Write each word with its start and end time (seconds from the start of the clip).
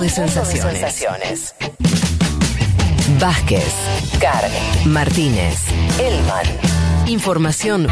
De 0.00 0.08
sensaciones. 0.08 1.54
Vázquez, 3.18 3.74
Carg, 4.20 4.50
Martínez, 4.86 5.58
Elman. 5.98 6.46
Información 7.08 7.88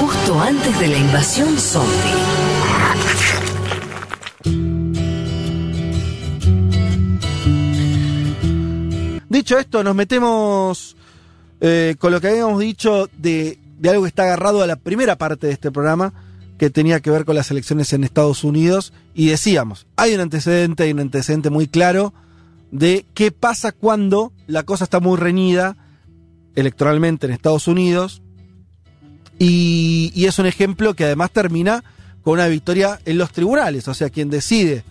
justo 0.00 0.40
antes 0.40 0.78
de 0.78 0.86
la 0.86 0.96
invasión 0.96 1.58
zombie. 1.58 1.92
Dicho 9.28 9.58
esto, 9.58 9.82
nos 9.82 9.94
metemos 9.94 10.96
eh, 11.60 11.96
con 11.98 12.12
lo 12.12 12.20
que 12.20 12.28
habíamos 12.28 12.60
dicho 12.60 13.10
de, 13.18 13.58
de 13.78 13.88
algo 13.90 14.02
que 14.02 14.08
está 14.08 14.22
agarrado 14.22 14.62
a 14.62 14.66
la 14.68 14.76
primera 14.76 15.16
parte 15.16 15.48
de 15.48 15.52
este 15.52 15.72
programa, 15.72 16.12
que 16.58 16.70
tenía 16.70 17.00
que 17.00 17.10
ver 17.10 17.24
con 17.24 17.34
las 17.34 17.50
elecciones 17.50 17.92
en 17.92 18.04
Estados 18.04 18.44
Unidos. 18.44 18.92
Y 19.14 19.28
decíamos, 19.28 19.86
hay 19.96 20.14
un 20.14 20.20
antecedente, 20.20 20.84
hay 20.84 20.92
un 20.92 21.00
antecedente 21.00 21.50
muy 21.50 21.68
claro 21.68 22.14
de 22.70 23.04
qué 23.14 23.30
pasa 23.32 23.72
cuando 23.72 24.32
la 24.46 24.62
cosa 24.62 24.84
está 24.84 25.00
muy 25.00 25.16
reñida 25.16 25.76
electoralmente 26.54 27.26
en 27.26 27.32
Estados 27.32 27.68
Unidos. 27.68 28.22
Y, 29.38 30.24
es 30.24 30.38
un 30.38 30.46
ejemplo 30.46 30.94
que 30.94 31.04
además 31.04 31.30
termina 31.30 31.84
con 32.22 32.34
una 32.34 32.48
victoria 32.48 33.00
en 33.04 33.18
los 33.18 33.32
tribunales. 33.32 33.86
O 33.88 33.94
sea, 33.94 34.10
quien 34.10 34.30
decide 34.30 34.82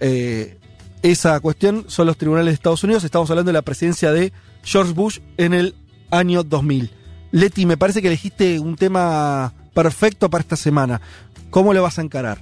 eh, 0.00 0.58
esa 1.02 1.38
cuestión 1.40 1.84
son 1.86 2.06
los 2.06 2.16
tribunales 2.16 2.50
de 2.50 2.54
Estados 2.54 2.84
Unidos. 2.84 3.04
Estamos 3.04 3.30
hablando 3.30 3.50
de 3.50 3.54
la 3.54 3.62
presidencia 3.62 4.12
de 4.12 4.32
George 4.64 4.92
Bush 4.92 5.20
en 5.36 5.54
el 5.54 5.74
año 6.10 6.42
2000. 6.42 6.90
Leti, 7.30 7.64
me 7.64 7.76
parece 7.76 8.02
que 8.02 8.08
elegiste 8.08 8.58
un 8.58 8.76
tema 8.76 9.54
perfecto 9.76 10.30
para 10.30 10.40
esta 10.40 10.56
semana. 10.56 11.02
¿Cómo 11.50 11.74
lo 11.74 11.82
vas 11.82 11.98
a 11.98 12.02
encarar? 12.02 12.38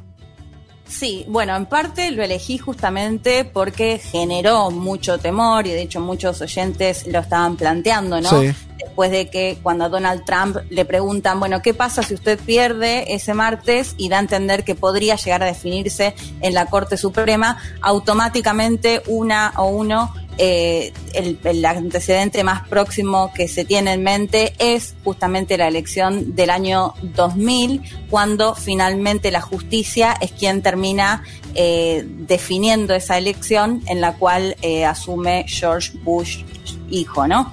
Sí, 0.86 1.24
bueno, 1.26 1.56
en 1.56 1.66
parte 1.66 2.12
lo 2.12 2.22
elegí 2.22 2.58
justamente 2.58 3.44
porque 3.44 3.98
generó 3.98 4.70
mucho 4.70 5.18
temor 5.18 5.66
y 5.66 5.70
de 5.70 5.82
hecho 5.82 6.00
muchos 6.00 6.40
oyentes 6.42 7.08
lo 7.08 7.18
estaban 7.18 7.56
planteando, 7.56 8.20
¿no? 8.20 8.28
Sí. 8.28 8.52
Después 8.78 9.10
de 9.10 9.30
que 9.30 9.58
cuando 9.62 9.86
a 9.86 9.88
Donald 9.88 10.24
Trump 10.24 10.58
le 10.70 10.84
preguntan, 10.84 11.40
bueno, 11.40 11.60
¿qué 11.60 11.74
pasa 11.74 12.04
si 12.04 12.14
usted 12.14 12.38
pierde 12.38 13.12
ese 13.14 13.34
martes? 13.34 13.94
Y 13.96 14.10
da 14.10 14.18
a 14.18 14.20
entender 14.20 14.62
que 14.62 14.76
podría 14.76 15.16
llegar 15.16 15.42
a 15.42 15.46
definirse 15.46 16.14
en 16.40 16.54
la 16.54 16.66
Corte 16.66 16.96
Suprema, 16.96 17.58
automáticamente 17.80 19.02
una 19.08 19.54
o 19.56 19.66
uno 19.66 20.14
eh, 20.36 20.92
el, 21.12 21.64
antecedente 21.64 22.42
más 22.42 22.66
próximo 22.68 23.32
que 23.34 23.46
se 23.46 23.64
tiene 23.64 23.92
en 23.92 24.02
mente 24.02 24.54
es 24.58 24.94
justamente 25.04 25.56
la 25.56 25.68
elección 25.68 26.34
del 26.34 26.50
año 26.50 26.94
2000, 27.02 27.82
cuando 28.10 28.54
finalmente 28.54 29.30
la 29.30 29.40
justicia 29.40 30.16
es 30.20 30.32
quien 30.32 30.62
termina 30.62 31.22
eh, 31.54 32.04
definiendo 32.04 32.94
esa 32.94 33.16
elección 33.16 33.82
en 33.86 34.00
la 34.00 34.14
cual 34.14 34.56
eh, 34.62 34.84
asume 34.84 35.44
George 35.46 35.92
Bush 36.02 36.42
hijo, 36.90 37.26
¿no? 37.26 37.52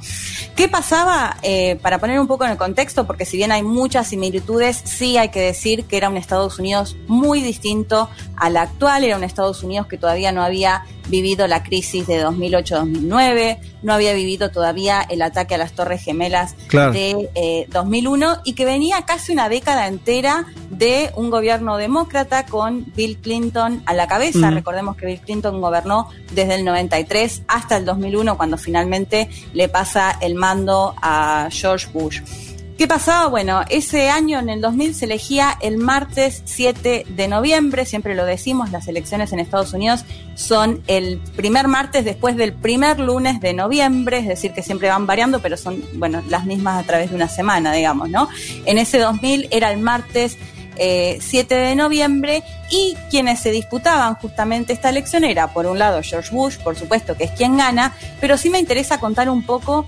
¿Qué 0.56 0.68
pasaba? 0.68 1.38
Para 1.82 2.00
poner 2.00 2.20
un 2.20 2.28
poco 2.28 2.44
en 2.44 2.52
el 2.52 2.58
contexto, 2.58 3.08
porque 3.08 3.26
si 3.26 3.38
bien 3.38 3.52
hay 3.52 3.64
muchas 3.64 4.10
similitudes, 4.10 4.82
sí 4.84 5.18
hay 5.18 5.30
que 5.30 5.40
decir 5.40 5.86
que 5.86 5.98
era 5.98 6.10
un 6.10 6.18
Estados 6.18 6.60
Unidos 6.60 6.96
muy 7.08 7.42
distinto 7.42 8.10
al 8.36 8.58
actual, 8.58 9.04
era 9.04 9.16
un 9.16 9.24
Estados 9.24 9.64
Unidos 9.64 9.88
que 9.88 9.98
todavía 9.98 10.32
no 10.32 10.44
había 10.44 10.84
vivido 11.12 11.46
la 11.48 11.62
crisis 11.62 12.08
de 12.08 12.26
2008-2009, 12.26 13.60
no 13.84 13.94
había 13.94 14.14
vivido 14.14 14.50
todavía 14.50 15.06
el 15.08 15.22
ataque 15.22 15.56
a 15.56 15.58
las 15.58 15.74
Torres 15.74 16.02
Gemelas 16.04 16.56
Claro. 16.68 16.94
de 16.94 17.30
eh, 17.36 17.68
2001 17.70 18.40
y 18.46 18.54
que 18.54 18.66
venía 18.66 19.04
casi 19.04 19.34
una 19.34 19.50
década 19.50 19.88
entera 19.88 20.46
de 20.70 21.12
un 21.16 21.30
gobierno 21.30 21.78
demócrata 21.78 22.46
con 22.46 22.86
Bill 22.96 23.18
Clinton 23.18 23.84
a 23.86 23.94
la 23.94 24.08
cabeza. 24.08 24.50
Mm. 24.50 24.56
Recordemos 24.56 24.96
que 24.96 25.06
Bill 25.06 25.20
Clinton 25.20 25.62
gobernó 25.62 26.08
desde 26.34 26.56
el 26.56 26.66
93 26.66 27.44
hasta 27.48 27.78
el 27.78 27.86
2001 27.86 28.38
cuando 28.38 28.58
finalmente 28.58 29.30
le 29.54 29.68
pasa 29.68 30.18
el 30.22 30.36
mando 30.36 30.96
a 31.02 31.50
George 31.52 31.88
Bush. 31.94 32.22
¿Qué 32.82 32.88
pasaba? 32.88 33.28
Bueno, 33.28 33.62
ese 33.70 34.10
año, 34.10 34.40
en 34.40 34.50
el 34.50 34.60
2000, 34.60 34.96
se 34.96 35.06
elegía 35.06 35.56
el 35.62 35.78
martes 35.78 36.42
7 36.46 37.06
de 37.08 37.28
noviembre, 37.28 37.86
siempre 37.86 38.16
lo 38.16 38.26
decimos, 38.26 38.72
las 38.72 38.88
elecciones 38.88 39.32
en 39.32 39.40
Estados 39.40 39.74
Unidos 39.74 40.04
son 40.34 40.82
el 40.88 41.20
primer 41.36 41.68
martes 41.68 42.04
después 42.04 42.36
del 42.38 42.54
primer 42.54 43.00
lunes 43.00 43.40
de 43.40 43.54
noviembre, 43.54 44.18
es 44.18 44.28
decir, 44.28 44.54
que 44.54 44.64
siempre 44.64 44.90
van 44.90 45.06
variando, 45.06 45.44
pero 45.44 45.58
son, 45.58 45.84
bueno, 45.94 46.24
las 46.28 46.46
mismas 46.46 46.84
a 46.84 46.88
través 46.88 47.12
de 47.12 47.18
una 47.18 47.28
semana, 47.28 47.72
digamos, 47.72 48.10
¿no? 48.10 48.28
En 48.66 48.80
ese 48.80 48.98
2000 48.98 49.50
era 49.52 49.72
el 49.72 49.80
martes 49.80 50.40
eh, 50.78 51.20
7 51.22 51.54
de 51.54 51.76
noviembre 51.76 52.42
y 52.72 52.98
quienes 53.12 53.42
se 53.42 53.52
disputaban 53.52 54.16
justamente 54.16 54.74
esta 54.74 54.90
elección 54.90 55.24
era, 55.24 55.54
por 55.54 55.68
un 55.68 55.78
lado, 55.78 56.02
George 56.02 56.34
Bush, 56.34 56.58
por 56.58 56.76
supuesto, 56.76 57.16
que 57.16 57.26
es 57.26 57.32
quien 57.34 57.58
gana, 57.58 57.94
pero 58.20 58.40
sí 58.40 58.50
me 58.50 58.58
interesa 58.58 59.00
contar 59.00 59.30
un 59.30 59.44
poco 59.44 59.86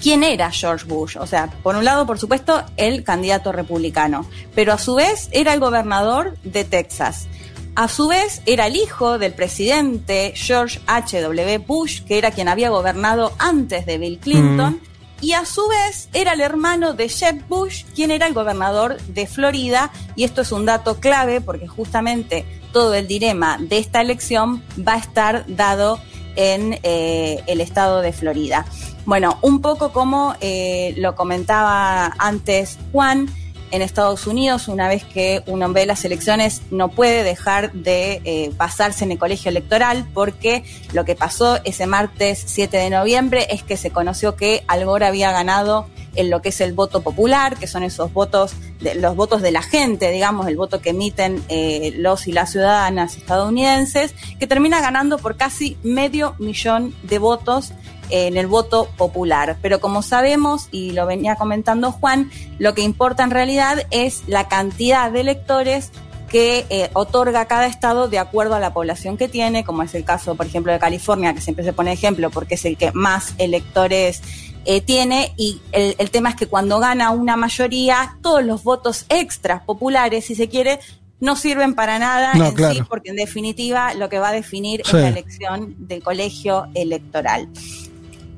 quién 0.00 0.24
era 0.24 0.50
George 0.50 0.86
Bush. 0.86 1.16
O 1.16 1.26
sea, 1.26 1.50
por 1.62 1.76
un 1.76 1.84
lado, 1.84 2.06
por 2.06 2.18
supuesto, 2.18 2.64
el 2.76 3.04
candidato 3.04 3.52
republicano, 3.52 4.26
pero 4.54 4.72
a 4.72 4.78
su 4.78 4.94
vez 4.94 5.28
era 5.32 5.52
el 5.54 5.60
gobernador 5.60 6.36
de 6.42 6.64
Texas. 6.64 7.28
A 7.74 7.86
su 7.86 8.08
vez, 8.08 8.42
era 8.44 8.66
el 8.66 8.74
hijo 8.74 9.20
del 9.20 9.34
presidente 9.34 10.32
George 10.34 10.80
H.W. 10.88 11.58
Bush, 11.58 12.02
que 12.02 12.18
era 12.18 12.32
quien 12.32 12.48
había 12.48 12.70
gobernado 12.70 13.32
antes 13.38 13.86
de 13.86 13.98
Bill 13.98 14.18
Clinton. 14.18 14.80
Y 15.20 15.32
a 15.32 15.44
su 15.44 15.68
vez 15.68 16.08
era 16.12 16.32
el 16.32 16.40
hermano 16.40 16.94
de 16.94 17.08
Jeb 17.08 17.46
Bush, 17.48 17.84
quien 17.94 18.10
era 18.10 18.26
el 18.26 18.34
gobernador 18.34 19.00
de 19.02 19.28
Florida. 19.28 19.92
Y 20.16 20.24
esto 20.24 20.40
es 20.40 20.50
un 20.50 20.66
dato 20.66 20.98
clave 20.98 21.40
porque 21.40 21.68
justamente 21.68 22.44
todo 22.72 22.94
el 22.94 23.06
dilema 23.06 23.58
de 23.60 23.78
esta 23.78 24.00
elección 24.00 24.60
va 24.76 24.94
a 24.94 24.98
estar 24.98 25.44
dado 25.46 26.00
en 26.34 26.80
eh, 26.82 27.44
el 27.46 27.60
estado 27.60 28.00
de 28.00 28.12
Florida. 28.12 28.64
Bueno, 29.06 29.38
un 29.42 29.60
poco 29.60 29.92
como 29.92 30.34
eh, 30.40 30.94
lo 30.96 31.14
comentaba 31.14 32.14
antes 32.18 32.78
Juan, 32.92 33.28
en 33.70 33.82
Estados 33.82 34.26
Unidos, 34.26 34.68
una 34.68 34.88
vez 34.88 35.04
que 35.04 35.42
uno 35.46 35.70
ve 35.72 35.86
las 35.86 36.04
elecciones, 36.04 36.62
no 36.70 36.88
puede 36.88 37.22
dejar 37.22 37.72
de 37.72 38.20
eh, 38.24 38.50
pasarse 38.56 39.04
en 39.04 39.12
el 39.12 39.18
colegio 39.18 39.50
electoral, 39.50 40.06
porque 40.14 40.64
lo 40.92 41.04
que 41.04 41.14
pasó 41.14 41.58
ese 41.64 41.86
martes 41.86 42.42
7 42.46 42.76
de 42.76 42.90
noviembre 42.90 43.46
es 43.50 43.62
que 43.62 43.76
se 43.76 43.90
conoció 43.90 44.36
que 44.36 44.64
Al 44.68 44.84
Gore 44.84 45.06
había 45.06 45.32
ganado 45.32 45.86
en 46.14 46.30
lo 46.30 46.42
que 46.42 46.48
es 46.48 46.60
el 46.60 46.72
voto 46.72 47.02
popular, 47.02 47.58
que 47.58 47.66
son 47.66 47.82
esos 47.82 48.12
votos, 48.12 48.54
de, 48.80 48.94
los 48.94 49.14
votos 49.14 49.42
de 49.42 49.52
la 49.52 49.62
gente, 49.62 50.10
digamos, 50.10 50.48
el 50.48 50.56
voto 50.56 50.80
que 50.80 50.90
emiten 50.90 51.42
eh, 51.48 51.92
los 51.96 52.26
y 52.26 52.32
las 52.32 52.50
ciudadanas 52.50 53.16
estadounidenses, 53.16 54.14
que 54.40 54.46
termina 54.46 54.80
ganando 54.80 55.18
por 55.18 55.36
casi 55.36 55.76
medio 55.82 56.34
millón 56.38 56.94
de 57.02 57.18
votos 57.18 57.72
en 58.10 58.36
el 58.36 58.46
voto 58.46 58.88
popular. 58.96 59.56
Pero 59.62 59.80
como 59.80 60.02
sabemos, 60.02 60.68
y 60.70 60.92
lo 60.92 61.06
venía 61.06 61.36
comentando 61.36 61.92
Juan, 61.92 62.30
lo 62.58 62.74
que 62.74 62.82
importa 62.82 63.22
en 63.24 63.30
realidad 63.30 63.86
es 63.90 64.22
la 64.26 64.48
cantidad 64.48 65.10
de 65.10 65.20
electores 65.20 65.90
que 66.28 66.66
eh, 66.68 66.90
otorga 66.92 67.46
cada 67.46 67.66
estado 67.66 68.08
de 68.08 68.18
acuerdo 68.18 68.54
a 68.54 68.60
la 68.60 68.74
población 68.74 69.16
que 69.16 69.28
tiene, 69.28 69.64
como 69.64 69.82
es 69.82 69.94
el 69.94 70.04
caso, 70.04 70.34
por 70.34 70.44
ejemplo, 70.44 70.70
de 70.72 70.78
California, 70.78 71.32
que 71.32 71.40
siempre 71.40 71.64
se 71.64 71.72
pone 71.72 71.90
ejemplo 71.92 72.28
porque 72.28 72.56
es 72.56 72.64
el 72.66 72.76
que 72.76 72.92
más 72.92 73.32
electores 73.38 74.20
eh, 74.66 74.82
tiene 74.82 75.32
y 75.38 75.62
el, 75.72 75.94
el 75.96 76.10
tema 76.10 76.28
es 76.28 76.36
que 76.36 76.46
cuando 76.46 76.80
gana 76.80 77.12
una 77.12 77.36
mayoría, 77.36 78.18
todos 78.20 78.44
los 78.44 78.62
votos 78.62 79.06
extras 79.08 79.62
populares, 79.62 80.26
si 80.26 80.34
se 80.34 80.50
quiere, 80.50 80.80
no 81.20 81.34
sirven 81.34 81.74
para 81.74 81.98
nada 81.98 82.34
No, 82.34 82.48
en 82.48 82.54
claro. 82.54 82.74
sí, 82.74 82.82
porque 82.86 83.08
en 83.08 83.16
definitiva 83.16 83.94
lo 83.94 84.10
que 84.10 84.18
va 84.18 84.28
a 84.28 84.32
definir 84.32 84.82
Sí. 84.84 84.96
es 84.98 85.02
la 85.02 85.08
elección 85.08 85.74
del 85.78 86.02
colegio 86.02 86.66
electoral. 86.74 87.48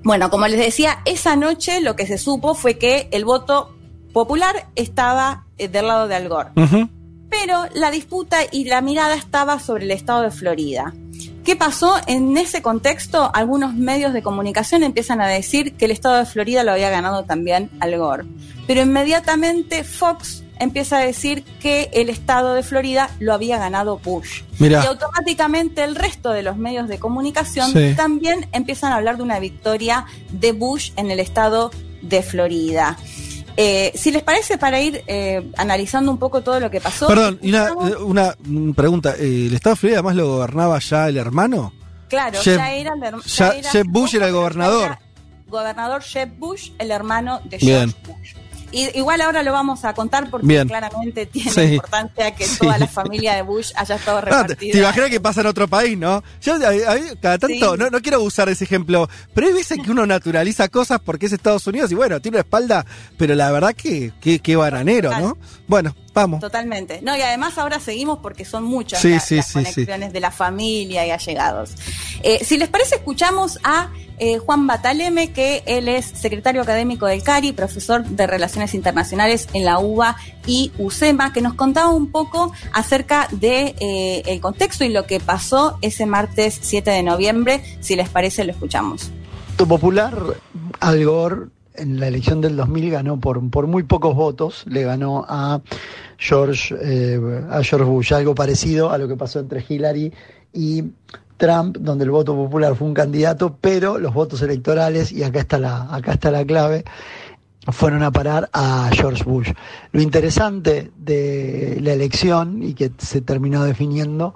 Bueno, 0.02 0.30
como 0.30 0.48
les 0.48 0.58
decía, 0.58 1.00
esa 1.04 1.36
noche 1.36 1.80
lo 1.80 1.96
que 1.96 2.06
se 2.06 2.18
supo 2.18 2.54
fue 2.54 2.78
que 2.78 3.08
el 3.12 3.24
voto 3.24 3.74
popular 4.12 4.68
estaba 4.74 5.44
eh, 5.58 5.68
del 5.68 5.86
lado 5.86 6.08
de 6.08 6.14
Al 6.14 6.28
Gore. 6.28 6.50
Pero 7.28 7.66
la 7.74 7.90
disputa 7.90 8.38
y 8.50 8.64
la 8.64 8.80
mirada 8.80 9.14
estaba 9.14 9.60
sobre 9.60 9.84
el 9.84 9.90
estado 9.92 10.22
de 10.22 10.30
Florida. 10.30 10.92
¿Qué 11.44 11.54
pasó? 11.54 11.94
En 12.06 12.36
ese 12.36 12.60
contexto, 12.60 13.30
algunos 13.32 13.74
medios 13.74 14.12
de 14.12 14.22
comunicación 14.22 14.82
empiezan 14.82 15.20
a 15.20 15.28
decir 15.28 15.74
que 15.74 15.84
el 15.84 15.90
estado 15.90 16.16
de 16.16 16.26
Florida 16.26 16.64
lo 16.64 16.72
había 16.72 16.90
ganado 16.90 17.24
también 17.24 17.70
Al 17.80 17.96
Gore. 17.96 18.24
Pero 18.66 18.82
inmediatamente 18.82 19.84
Fox 19.84 20.44
empieza 20.60 20.98
a 20.98 21.00
decir 21.00 21.42
que 21.60 21.90
el 21.92 22.08
estado 22.08 22.54
de 22.54 22.62
Florida 22.62 23.10
lo 23.18 23.34
había 23.34 23.58
ganado 23.58 23.98
Bush. 23.98 24.42
Mirá. 24.60 24.84
Y 24.84 24.86
automáticamente 24.86 25.82
el 25.82 25.96
resto 25.96 26.30
de 26.30 26.42
los 26.44 26.56
medios 26.56 26.86
de 26.88 26.98
comunicación 27.00 27.72
Sí. 27.72 27.94
también 27.96 28.46
empiezan 28.52 28.92
a 28.92 28.96
hablar 28.96 29.16
de 29.16 29.24
una 29.24 29.40
victoria 29.40 30.04
de 30.30 30.52
Bush 30.52 30.92
en 30.96 31.10
el 31.10 31.18
estado 31.18 31.72
de 32.02 32.22
Florida. 32.22 32.96
Eh, 33.56 33.92
si 33.94 34.10
les 34.12 34.22
parece, 34.22 34.56
para 34.58 34.80
ir 34.80 35.02
eh, 35.06 35.50
analizando 35.56 36.10
un 36.10 36.18
poco 36.18 36.40
todo 36.42 36.60
lo 36.60 36.70
que 36.70 36.80
pasó. 36.80 37.08
Perdón, 37.08 37.38
y 37.42 37.48
una, 37.50 37.66
escuchamos- 37.66 38.02
una 38.02 38.34
mm, 38.38 38.70
pregunta. 38.72 39.14
eh, 39.18 39.46
¿El 39.48 39.54
Estado 39.54 39.74
de 39.74 39.80
Florida 39.80 39.98
además 39.98 40.16
lo 40.16 40.28
gobernaba 40.28 40.78
ya 40.78 41.08
el 41.08 41.16
hermano? 41.16 41.72
Claro, 42.08 42.38
Jeb- 42.40 42.56
ya 42.56 42.72
era 42.72 42.92
el 42.94 43.00
herm- 43.02 43.22
ya- 43.24 43.70
Jeb 43.70 43.86
Bush 43.88 44.14
era 44.14 44.28
el 44.28 44.32
gobernador. 44.32 44.84
era 44.84 45.00
Gobernador 45.48 46.02
Jeb 46.02 46.30
Bush, 46.38 46.70
el 46.78 46.90
hermano 46.92 47.40
de 47.44 47.56
Bien. 47.58 47.92
George 48.04 48.12
Bush. 48.18 48.34
Y, 48.72 48.96
igual 48.98 49.20
ahora 49.20 49.42
lo 49.42 49.52
vamos 49.52 49.84
a 49.84 49.92
contar 49.94 50.30
porque 50.30 50.46
Bien. 50.46 50.68
claramente 50.68 51.26
tiene 51.26 51.50
Sí. 51.50 51.60
importancia 51.62 52.34
que 52.34 52.44
Sí. 52.46 52.58
toda 52.58 52.78
la 52.78 52.86
familia 52.86 53.34
de 53.34 53.42
Bush 53.42 53.72
haya 53.76 53.94
estado 53.96 54.18
No, 54.20 54.24
te, 54.26 54.30
repartida. 54.30 54.72
te 54.72 54.78
imaginas 54.78 55.10
que 55.10 55.20
pasa 55.20 55.40
en 55.40 55.46
otro 55.48 55.68
país, 55.68 55.98
¿no? 55.98 56.22
Yo 56.42 56.54
a- 56.54 56.92
a- 56.92 57.16
cada 57.20 57.38
tanto, 57.38 57.72
Sí. 57.74 57.78
no, 57.78 57.90
no 57.90 58.00
quiero 58.00 58.20
usar 58.22 58.48
ese 58.48 58.64
ejemplo, 58.64 59.08
pero 59.34 59.46
hay 59.48 59.52
veces 59.52 59.78
que 59.82 59.90
uno 59.90 60.06
naturaliza 60.06 60.68
cosas 60.68 61.00
porque 61.04 61.26
es 61.26 61.32
Estados 61.32 61.66
Unidos 61.66 61.90
y 61.92 61.94
bueno, 61.94 62.20
tiene 62.20 62.36
una 62.36 62.42
espalda, 62.42 62.86
pero 63.18 63.34
la 63.34 63.50
verdad 63.50 63.74
que, 63.74 64.12
que, 64.20 64.38
que 64.38 64.56
bananero, 64.56 65.10
¿no? 65.18 65.36
Bueno, 65.66 65.94
vamos. 66.20 66.40
Totalmente. 66.40 67.00
No, 67.02 67.16
y 67.16 67.20
además 67.22 67.58
ahora 67.58 67.80
seguimos 67.80 68.18
porque 68.20 68.44
son 68.44 68.64
muchas 68.64 69.00
Sí, 69.00 69.10
la- 69.10 69.20
sí, 69.20 69.36
las 69.36 69.46
sí, 69.48 69.52
conexiones 69.54 70.12
de 70.12 70.20
la 70.20 70.30
familia 70.30 71.06
y 71.06 71.10
allegados. 71.10 71.70
Eh, 72.22 72.44
si 72.44 72.56
les 72.58 72.68
parece, 72.68 72.96
escuchamos 72.96 73.58
a 73.64 73.90
eh, 74.22 74.36
Juan 74.36 74.66
Bataleme, 74.66 75.32
que 75.32 75.62
él 75.64 75.88
es 75.88 76.04
secretario 76.04 76.60
académico 76.60 77.06
del 77.06 77.22
CARI, 77.22 77.52
profesor 77.52 78.04
de 78.04 78.26
Relaciones 78.26 78.74
Internacionales 78.74 79.48
en 79.54 79.64
la 79.64 79.78
UBA 79.78 80.14
y 80.46 80.72
UCEMA, 80.76 81.32
que 81.32 81.40
nos 81.40 81.54
contaba 81.54 81.88
un 81.88 82.10
poco 82.12 82.52
acerca 82.74 83.28
de 83.30 83.74
eh, 83.80 84.22
el 84.26 84.40
contexto 84.42 84.84
y 84.84 84.90
lo 84.90 85.06
que 85.06 85.20
pasó 85.20 85.78
ese 85.80 86.04
martes 86.04 86.58
7 86.60 86.90
de 86.90 87.02
noviembre. 87.02 87.62
Si 87.80 87.96
les 87.96 88.10
parece, 88.10 88.44
lo 88.44 88.52
escuchamos. 88.52 89.10
voto 89.52 89.66
popular, 89.66 90.14
Al 90.80 91.04
Gore 91.06 91.46
en 91.80 91.98
la 91.98 92.08
elección 92.08 92.40
del 92.40 92.56
2000 92.56 92.90
ganó 92.90 93.20
por, 93.20 93.48
por 93.50 93.66
muy 93.66 93.82
pocos 93.82 94.14
votos, 94.14 94.64
le 94.66 94.82
ganó 94.82 95.24
a 95.28 95.60
George, 96.18 96.74
eh, 96.80 97.20
a 97.50 97.62
George 97.62 97.86
Bush, 97.86 98.12
algo 98.12 98.34
parecido 98.34 98.90
a 98.90 98.98
lo 98.98 99.08
que 99.08 99.16
pasó 99.16 99.40
entre 99.40 99.64
Hillary 99.66 100.12
y 100.52 100.84
Trump, 101.36 101.78
donde 101.78 102.04
el 102.04 102.10
voto 102.10 102.34
popular 102.34 102.76
fue 102.76 102.86
un 102.86 102.94
candidato, 102.94 103.56
pero 103.60 103.98
los 103.98 104.12
votos 104.12 104.42
electorales, 104.42 105.10
y 105.10 105.22
acá 105.22 105.40
está 105.40 105.58
la, 105.58 105.92
acá 105.94 106.12
está 106.12 106.30
la 106.30 106.44
clave, 106.44 106.84
fueron 107.68 108.02
a 108.02 108.10
parar 108.10 108.48
a 108.52 108.90
George 108.92 109.24
Bush. 109.24 109.52
Lo 109.92 110.02
interesante 110.02 110.90
de 110.96 111.78
la 111.80 111.92
elección 111.92 112.62
y 112.62 112.74
que 112.74 112.90
se 112.98 113.20
terminó 113.20 113.64
definiendo 113.64 114.34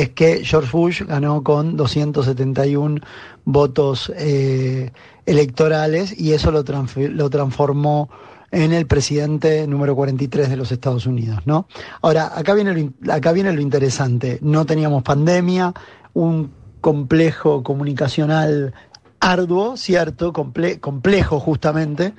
es 0.00 0.10
que 0.10 0.44
George 0.44 0.70
Bush 0.72 1.02
ganó 1.02 1.42
con 1.42 1.76
271 1.76 3.00
votos 3.44 4.12
eh, 4.16 4.90
electorales 5.24 6.18
y 6.18 6.32
eso 6.32 6.50
lo, 6.50 6.62
lo 6.62 7.30
transformó 7.30 8.10
en 8.50 8.72
el 8.72 8.86
presidente 8.86 9.66
número 9.66 9.96
43 9.96 10.48
de 10.50 10.56
los 10.56 10.70
Estados 10.70 11.06
Unidos, 11.06 11.40
¿no? 11.46 11.66
Ahora, 12.02 12.32
acá 12.36 12.54
viene 12.54 12.72
lo, 12.74 13.12
acá 13.12 13.32
viene 13.32 13.52
lo 13.52 13.60
interesante. 13.60 14.38
No 14.42 14.66
teníamos 14.66 15.02
pandemia, 15.02 15.72
un 16.12 16.52
complejo 16.80 17.62
comunicacional 17.62 18.74
arduo, 19.18 19.76
cierto, 19.76 20.32
comple- 20.32 20.78
complejo 20.78 21.40
justamente, 21.40 22.14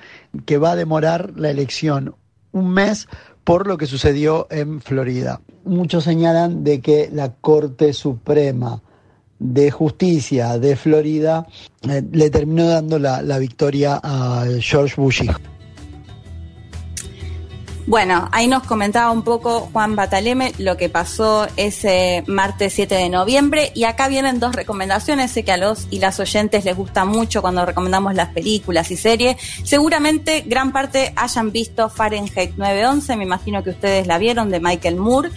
que 0.45 0.57
va 0.57 0.71
a 0.71 0.75
demorar 0.75 1.31
la 1.35 1.49
elección 1.51 2.15
un 2.57 2.69
mes 2.69 3.07
por 3.43 3.67
lo 3.67 3.77
que 3.77 3.85
sucedió 3.85 4.47
en 4.49 4.81
Florida. 4.81 5.39
Muchos 5.63 6.03
señalan 6.03 6.63
de 6.63 6.81
que 6.81 7.09
la 7.11 7.33
Corte 7.33 7.93
Suprema 7.93 8.81
de 9.39 9.71
Justicia 9.71 10.57
de 10.57 10.75
Florida 10.75 11.47
eh, 11.89 12.03
le 12.11 12.29
terminó 12.29 12.67
dando 12.67 12.99
la, 12.99 13.21
la 13.21 13.37
victoria 13.37 13.99
a 14.03 14.45
George 14.59 14.95
Bush. 14.97 15.23
Bueno, 17.89 18.27
ahí 18.33 18.47
nos 18.49 18.63
comentaba 18.63 19.11
un 19.11 19.21
poco 19.23 19.69
Juan 19.71 19.95
Bataleme 19.95 20.51
lo 20.57 20.75
que 20.75 20.89
pasó 20.89 21.47
ese 21.55 22.21
martes 22.27 22.73
7 22.73 22.93
de 22.95 23.07
noviembre 23.07 23.71
y 23.75 23.85
acá 23.85 24.09
vienen 24.09 24.41
dos 24.41 24.53
recomendaciones, 24.53 25.31
sé 25.31 25.43
que 25.43 25.53
a 25.53 25.57
los 25.57 25.87
y 25.89 25.99
las 25.99 26.19
oyentes 26.19 26.65
les 26.65 26.75
gusta 26.75 27.05
mucho 27.05 27.41
cuando 27.41 27.65
recomendamos 27.65 28.13
las 28.13 28.27
películas 28.33 28.91
y 28.91 28.97
series. 28.97 29.37
Seguramente 29.63 30.43
gran 30.45 30.73
parte 30.73 31.13
hayan 31.15 31.53
visto 31.53 31.87
Fahrenheit 31.89 32.55
911, 32.57 33.15
me 33.15 33.23
imagino 33.23 33.63
que 33.63 33.69
ustedes 33.69 34.05
la 34.05 34.17
vieron 34.17 34.49
de 34.49 34.59
Michael 34.59 34.97
Moore, 34.97 35.29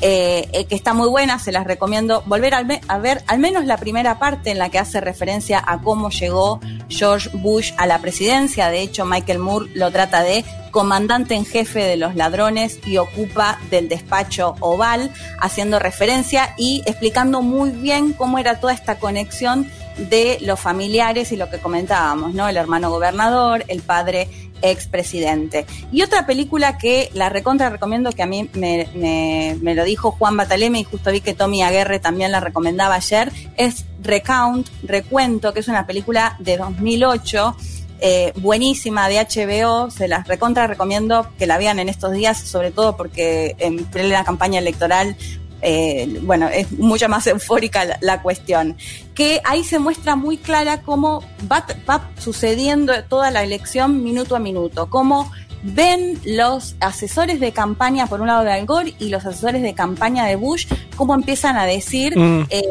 eh, 0.00 0.46
eh, 0.52 0.66
que 0.66 0.76
está 0.76 0.94
muy 0.94 1.08
buena, 1.08 1.40
se 1.40 1.50
las 1.50 1.66
recomiendo 1.66 2.22
volver 2.26 2.64
me- 2.66 2.82
a 2.86 2.98
ver 2.98 3.24
al 3.26 3.40
menos 3.40 3.64
la 3.64 3.78
primera 3.78 4.20
parte 4.20 4.52
en 4.52 4.58
la 4.58 4.68
que 4.68 4.78
hace 4.78 5.00
referencia 5.00 5.60
a 5.66 5.80
cómo 5.80 6.10
llegó 6.10 6.60
George 6.88 7.30
Bush 7.32 7.72
a 7.78 7.86
la 7.88 7.98
presidencia. 7.98 8.68
De 8.68 8.80
hecho, 8.80 9.04
Michael 9.06 9.40
Moore 9.40 9.70
lo 9.74 9.90
trata 9.90 10.22
de 10.22 10.44
comandante 10.76 11.34
en 11.34 11.46
jefe 11.46 11.82
de 11.82 11.96
los 11.96 12.16
ladrones 12.16 12.80
y 12.84 12.98
ocupa 12.98 13.58
del 13.70 13.88
despacho 13.88 14.56
oval, 14.60 15.10
haciendo 15.40 15.78
referencia 15.78 16.52
y 16.58 16.82
explicando 16.84 17.40
muy 17.40 17.70
bien 17.70 18.12
cómo 18.12 18.38
era 18.38 18.60
toda 18.60 18.74
esta 18.74 18.98
conexión 18.98 19.66
de 19.96 20.36
los 20.42 20.60
familiares 20.60 21.32
y 21.32 21.36
lo 21.36 21.48
que 21.48 21.60
comentábamos, 21.60 22.34
¿no? 22.34 22.46
El 22.46 22.58
hermano 22.58 22.90
gobernador, 22.90 23.64
el 23.68 23.80
padre 23.80 24.28
expresidente. 24.60 25.64
Y 25.92 26.02
otra 26.02 26.26
película 26.26 26.76
que 26.76 27.08
la 27.14 27.30
recontra 27.30 27.70
recomiendo, 27.70 28.12
que 28.12 28.22
a 28.22 28.26
mí 28.26 28.50
me, 28.52 28.86
me- 28.94 29.74
lo 29.74 29.84
dijo 29.84 30.10
Juan 30.10 30.36
Bataleme 30.36 30.80
y 30.80 30.84
justo 30.84 31.10
vi 31.10 31.22
que 31.22 31.32
Tommy 31.32 31.62
Aguerre 31.62 32.00
también 32.00 32.32
la 32.32 32.40
recomendaba 32.40 32.96
ayer, 32.96 33.32
es 33.56 33.86
Recount, 34.02 34.68
Recuento, 34.82 35.54
que 35.54 35.60
es 35.60 35.68
una 35.68 35.86
película 35.86 36.36
de 36.38 36.58
2008 36.58 37.56
eh, 38.00 38.32
buenísima 38.36 39.08
de 39.08 39.18
HBO, 39.18 39.90
se 39.90 40.08
las 40.08 40.26
recontra 40.28 40.66
recomiendo 40.66 41.26
que 41.38 41.46
la 41.46 41.58
vean 41.58 41.78
en 41.78 41.88
estos 41.88 42.12
días, 42.12 42.38
sobre 42.38 42.70
todo 42.70 42.96
porque 42.96 43.56
en 43.58 43.84
plena 43.86 44.24
campaña 44.24 44.58
electoral, 44.58 45.16
eh, 45.62 46.20
bueno, 46.22 46.48
es 46.48 46.72
mucho 46.72 47.08
más 47.08 47.26
eufórica 47.26 47.84
la, 47.84 47.98
la 48.00 48.22
cuestión. 48.22 48.76
Que 49.14 49.40
ahí 49.44 49.64
se 49.64 49.78
muestra 49.78 50.16
muy 50.16 50.36
clara 50.36 50.82
cómo 50.82 51.24
va, 51.50 51.66
va 51.88 52.10
sucediendo 52.18 52.92
toda 53.04 53.30
la 53.30 53.42
elección 53.42 54.02
minuto 54.04 54.36
a 54.36 54.38
minuto, 54.38 54.90
cómo 54.90 55.32
ven 55.62 56.18
los 56.24 56.76
asesores 56.80 57.40
de 57.40 57.52
campaña, 57.52 58.06
por 58.06 58.20
un 58.20 58.28
lado 58.28 58.44
de 58.44 58.52
Al 58.52 58.66
Gore, 58.66 58.94
y 58.98 59.08
los 59.08 59.24
asesores 59.24 59.62
de 59.62 59.74
campaña 59.74 60.26
de 60.26 60.36
Bush, 60.36 60.66
cómo 60.96 61.14
empiezan 61.14 61.56
a 61.56 61.64
decir... 61.64 62.16
Mm. 62.18 62.46
eh, 62.50 62.62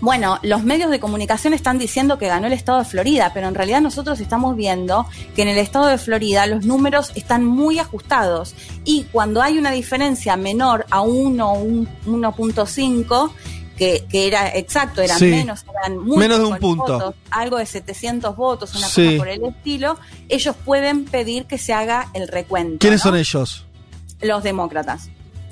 bueno, 0.00 0.38
los 0.42 0.62
medios 0.64 0.90
de 0.90 0.98
comunicación 1.00 1.52
están 1.54 1.78
diciendo 1.78 2.18
que 2.18 2.26
ganó 2.28 2.46
el 2.46 2.52
estado 2.54 2.78
de 2.78 2.84
Florida, 2.86 3.32
pero 3.34 3.48
en 3.48 3.54
realidad 3.54 3.80
nosotros 3.80 4.20
estamos 4.20 4.56
viendo 4.56 5.06
que 5.36 5.42
en 5.42 5.48
el 5.48 5.58
estado 5.58 5.86
de 5.86 5.98
Florida 5.98 6.46
los 6.46 6.64
números 6.64 7.12
están 7.14 7.44
muy 7.44 7.78
ajustados 7.78 8.54
y 8.84 9.04
cuando 9.12 9.42
hay 9.42 9.58
una 9.58 9.70
diferencia 9.72 10.36
menor 10.36 10.86
a 10.90 11.02
1 11.02 11.52
o 11.52 11.58
un 11.58 11.88
1.5, 12.06 13.30
que, 13.76 14.04
que 14.10 14.26
era 14.26 14.48
exacto, 14.54 15.00
eran 15.00 15.18
Sí. 15.18 15.26
menos, 15.26 15.64
eran 15.82 15.96
muy 15.98 16.18
Menos 16.18 16.38
de 16.38 16.44
un 16.44 16.58
punto. 16.58 16.82
votos, 16.98 17.14
algo 17.30 17.56
de 17.56 17.64
700 17.64 18.36
votos, 18.36 18.74
una 18.74 18.86
Sí. 18.86 19.04
cosa 19.06 19.16
por 19.18 19.28
el 19.28 19.44
estilo, 19.44 19.98
ellos 20.28 20.54
pueden 20.66 21.06
pedir 21.06 21.46
que 21.46 21.56
se 21.56 21.72
haga 21.72 22.08
el 22.12 22.28
recuento. 22.28 22.76
¿Quiénes 22.78 23.00
¿no? 23.04 23.10
son 23.10 23.18
ellos? 23.18 23.66
Los 24.20 24.42
demócratas. 24.42 25.08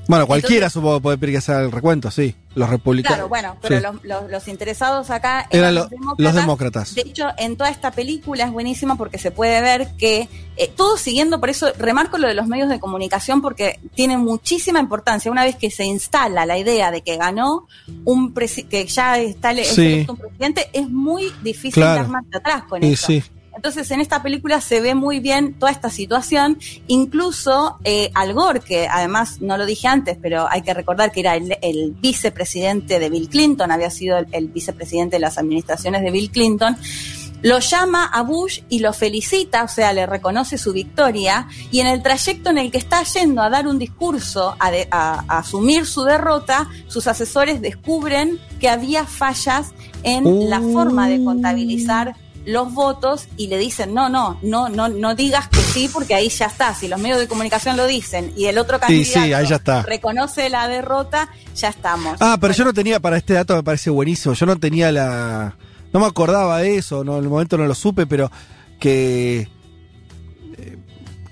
Bueno, 0.08 0.26
cualquiera 0.26 0.68
supongo 0.70 0.96
que 0.96 1.02
puede 1.02 1.18
pedir 1.18 1.34
que 1.36 1.40
sea 1.42 1.60
el 1.60 1.70
recuento, 1.70 2.10
sí. 2.10 2.34
Los 2.54 2.68
republicanos. 2.70 3.16
Claro, 3.18 3.28
bueno, 3.28 3.56
pero 3.62 3.76
Sí. 3.76 3.82
los, 3.84 4.04
los- 4.22 4.30
los 4.30 4.48
interesados 4.48 5.10
acá 5.10 5.46
Eran 5.50 5.64
eran 5.64 5.74
lo- 5.74 5.80
los, 5.82 5.90
demócratas. 5.90 6.24
los 6.24 6.34
demócratas. 6.34 6.94
De 6.94 7.02
hecho, 7.02 7.28
en 7.36 7.56
toda 7.56 7.68
esta 7.70 7.90
película 7.92 8.44
es 8.44 8.50
buenísima 8.50 8.96
porque 8.96 9.18
se 9.18 9.30
puede 9.30 9.60
ver 9.60 9.90
que 9.98 10.28
eh, 10.56 10.72
todo 10.74 10.96
siguiendo, 10.96 11.38
por 11.38 11.50
eso 11.50 11.68
remarco 11.78 12.18
lo 12.18 12.26
de 12.26 12.34
los 12.34 12.48
medios 12.48 12.68
de 12.68 12.80
comunicación 12.80 13.40
porque 13.42 13.78
tiene 13.94 14.16
muchísima 14.16 14.80
importancia. 14.80 15.30
Una 15.30 15.44
vez 15.44 15.54
que 15.56 15.70
se 15.70 15.84
instala 15.84 16.46
la 16.46 16.58
idea 16.58 16.90
de 16.90 17.02
que 17.02 17.16
ganó 17.16 17.68
un 18.04 18.34
que 18.34 18.86
ya 18.86 19.18
está 19.18 19.54
Sí. 19.62 20.04
un 20.08 20.16
presidente, 20.16 20.68
es 20.72 20.88
muy 20.88 21.32
difícil 21.42 21.74
Claro. 21.82 22.00
dar 22.02 22.08
marcha 22.08 22.38
atrás 22.38 22.62
con 22.68 22.82
Y 22.82 22.92
eso. 22.94 23.06
sí. 23.08 23.22
Entonces, 23.58 23.90
en 23.90 24.00
esta 24.00 24.22
película 24.22 24.60
se 24.60 24.80
ve 24.80 24.94
muy 24.94 25.18
bien 25.18 25.52
toda 25.54 25.72
esta 25.72 25.90
situación, 25.90 26.60
incluso 26.86 27.76
eh, 27.82 28.12
Al 28.14 28.32
Gore, 28.32 28.60
que 28.60 28.86
además 28.86 29.40
no 29.40 29.56
lo 29.58 29.66
dije 29.66 29.88
antes, 29.88 30.16
pero 30.22 30.46
hay 30.48 30.62
que 30.62 30.72
recordar 30.74 31.10
que 31.10 31.18
era 31.18 31.34
el, 31.34 31.96
vicepresidente 32.00 33.00
de 33.00 33.10
Bill 33.10 33.28
Clinton, 33.28 33.72
había 33.72 33.90
sido 33.90 34.16
el, 34.30 34.46
vicepresidente 34.46 35.16
de 35.16 35.20
las 35.20 35.38
administraciones 35.38 36.02
de 36.02 36.12
Bill 36.12 36.30
Clinton, 36.30 36.76
lo 37.42 37.58
llama 37.58 38.04
a 38.04 38.22
Bush 38.22 38.60
y 38.68 38.78
lo 38.78 38.92
felicita, 38.92 39.64
o 39.64 39.68
sea, 39.68 39.92
le 39.92 40.06
reconoce 40.06 40.56
su 40.56 40.72
victoria, 40.72 41.48
y 41.72 41.80
en 41.80 41.88
el 41.88 42.00
trayecto 42.00 42.50
en 42.50 42.58
el 42.58 42.70
que 42.70 42.78
está 42.78 43.02
yendo 43.02 43.42
a 43.42 43.50
dar 43.50 43.66
un 43.66 43.80
discurso, 43.80 44.54
a, 44.60 44.70
de- 44.70 44.86
a 44.92 45.24
asumir 45.36 45.84
su 45.84 46.04
derrota, 46.04 46.68
sus 46.86 47.08
asesores 47.08 47.60
descubren 47.60 48.38
que 48.60 48.68
había 48.68 49.04
fallas 49.04 49.72
en 50.04 50.48
la 50.48 50.60
forma 50.60 51.08
de 51.08 51.24
contabilizar 51.24 52.14
los 52.48 52.72
votos 52.74 53.28
y 53.36 53.46
le 53.48 53.58
dicen 53.58 53.94
no, 53.94 54.08
no, 54.08 54.38
no, 54.42 54.68
no, 54.68 54.88
no 54.88 55.14
digas 55.14 55.48
que 55.48 55.60
sí 55.60 55.88
porque 55.92 56.14
ahí 56.14 56.28
ya 56.28 56.46
está. 56.46 56.74
Si 56.74 56.88
los 56.88 56.98
medios 57.00 57.18
de 57.18 57.28
comunicación 57.28 57.76
lo 57.76 57.86
dicen 57.86 58.32
y 58.36 58.46
el 58.46 58.58
otro 58.58 58.80
candidato 58.80 59.20
sí, 59.24 59.32
ahí 59.32 59.46
ya 59.46 59.56
está. 59.56 59.82
reconoce 59.82 60.48
la 60.48 60.66
derrota, 60.68 61.28
ya 61.54 61.68
estamos. 61.68 62.16
Ah, 62.20 62.38
pero 62.40 62.54
yo 62.54 62.64
no 62.64 62.72
tenía, 62.72 63.00
para 63.00 63.16
este 63.16 63.34
dato 63.34 63.54
me 63.54 63.62
parece 63.62 63.90
buenísimo, 63.90 64.34
yo 64.34 64.46
no 64.46 64.56
tenía 64.58 64.90
la... 64.92 65.56
No 65.92 66.00
me 66.00 66.06
acordaba 66.06 66.58
de 66.58 66.76
eso, 66.76 67.04
no, 67.04 67.16
en 67.18 67.24
el 67.24 67.30
momento 67.30 67.56
no 67.56 67.66
lo 67.66 67.74
supe, 67.74 68.06
pero 68.06 68.30
que... 68.80 69.48
eh, 70.58 70.78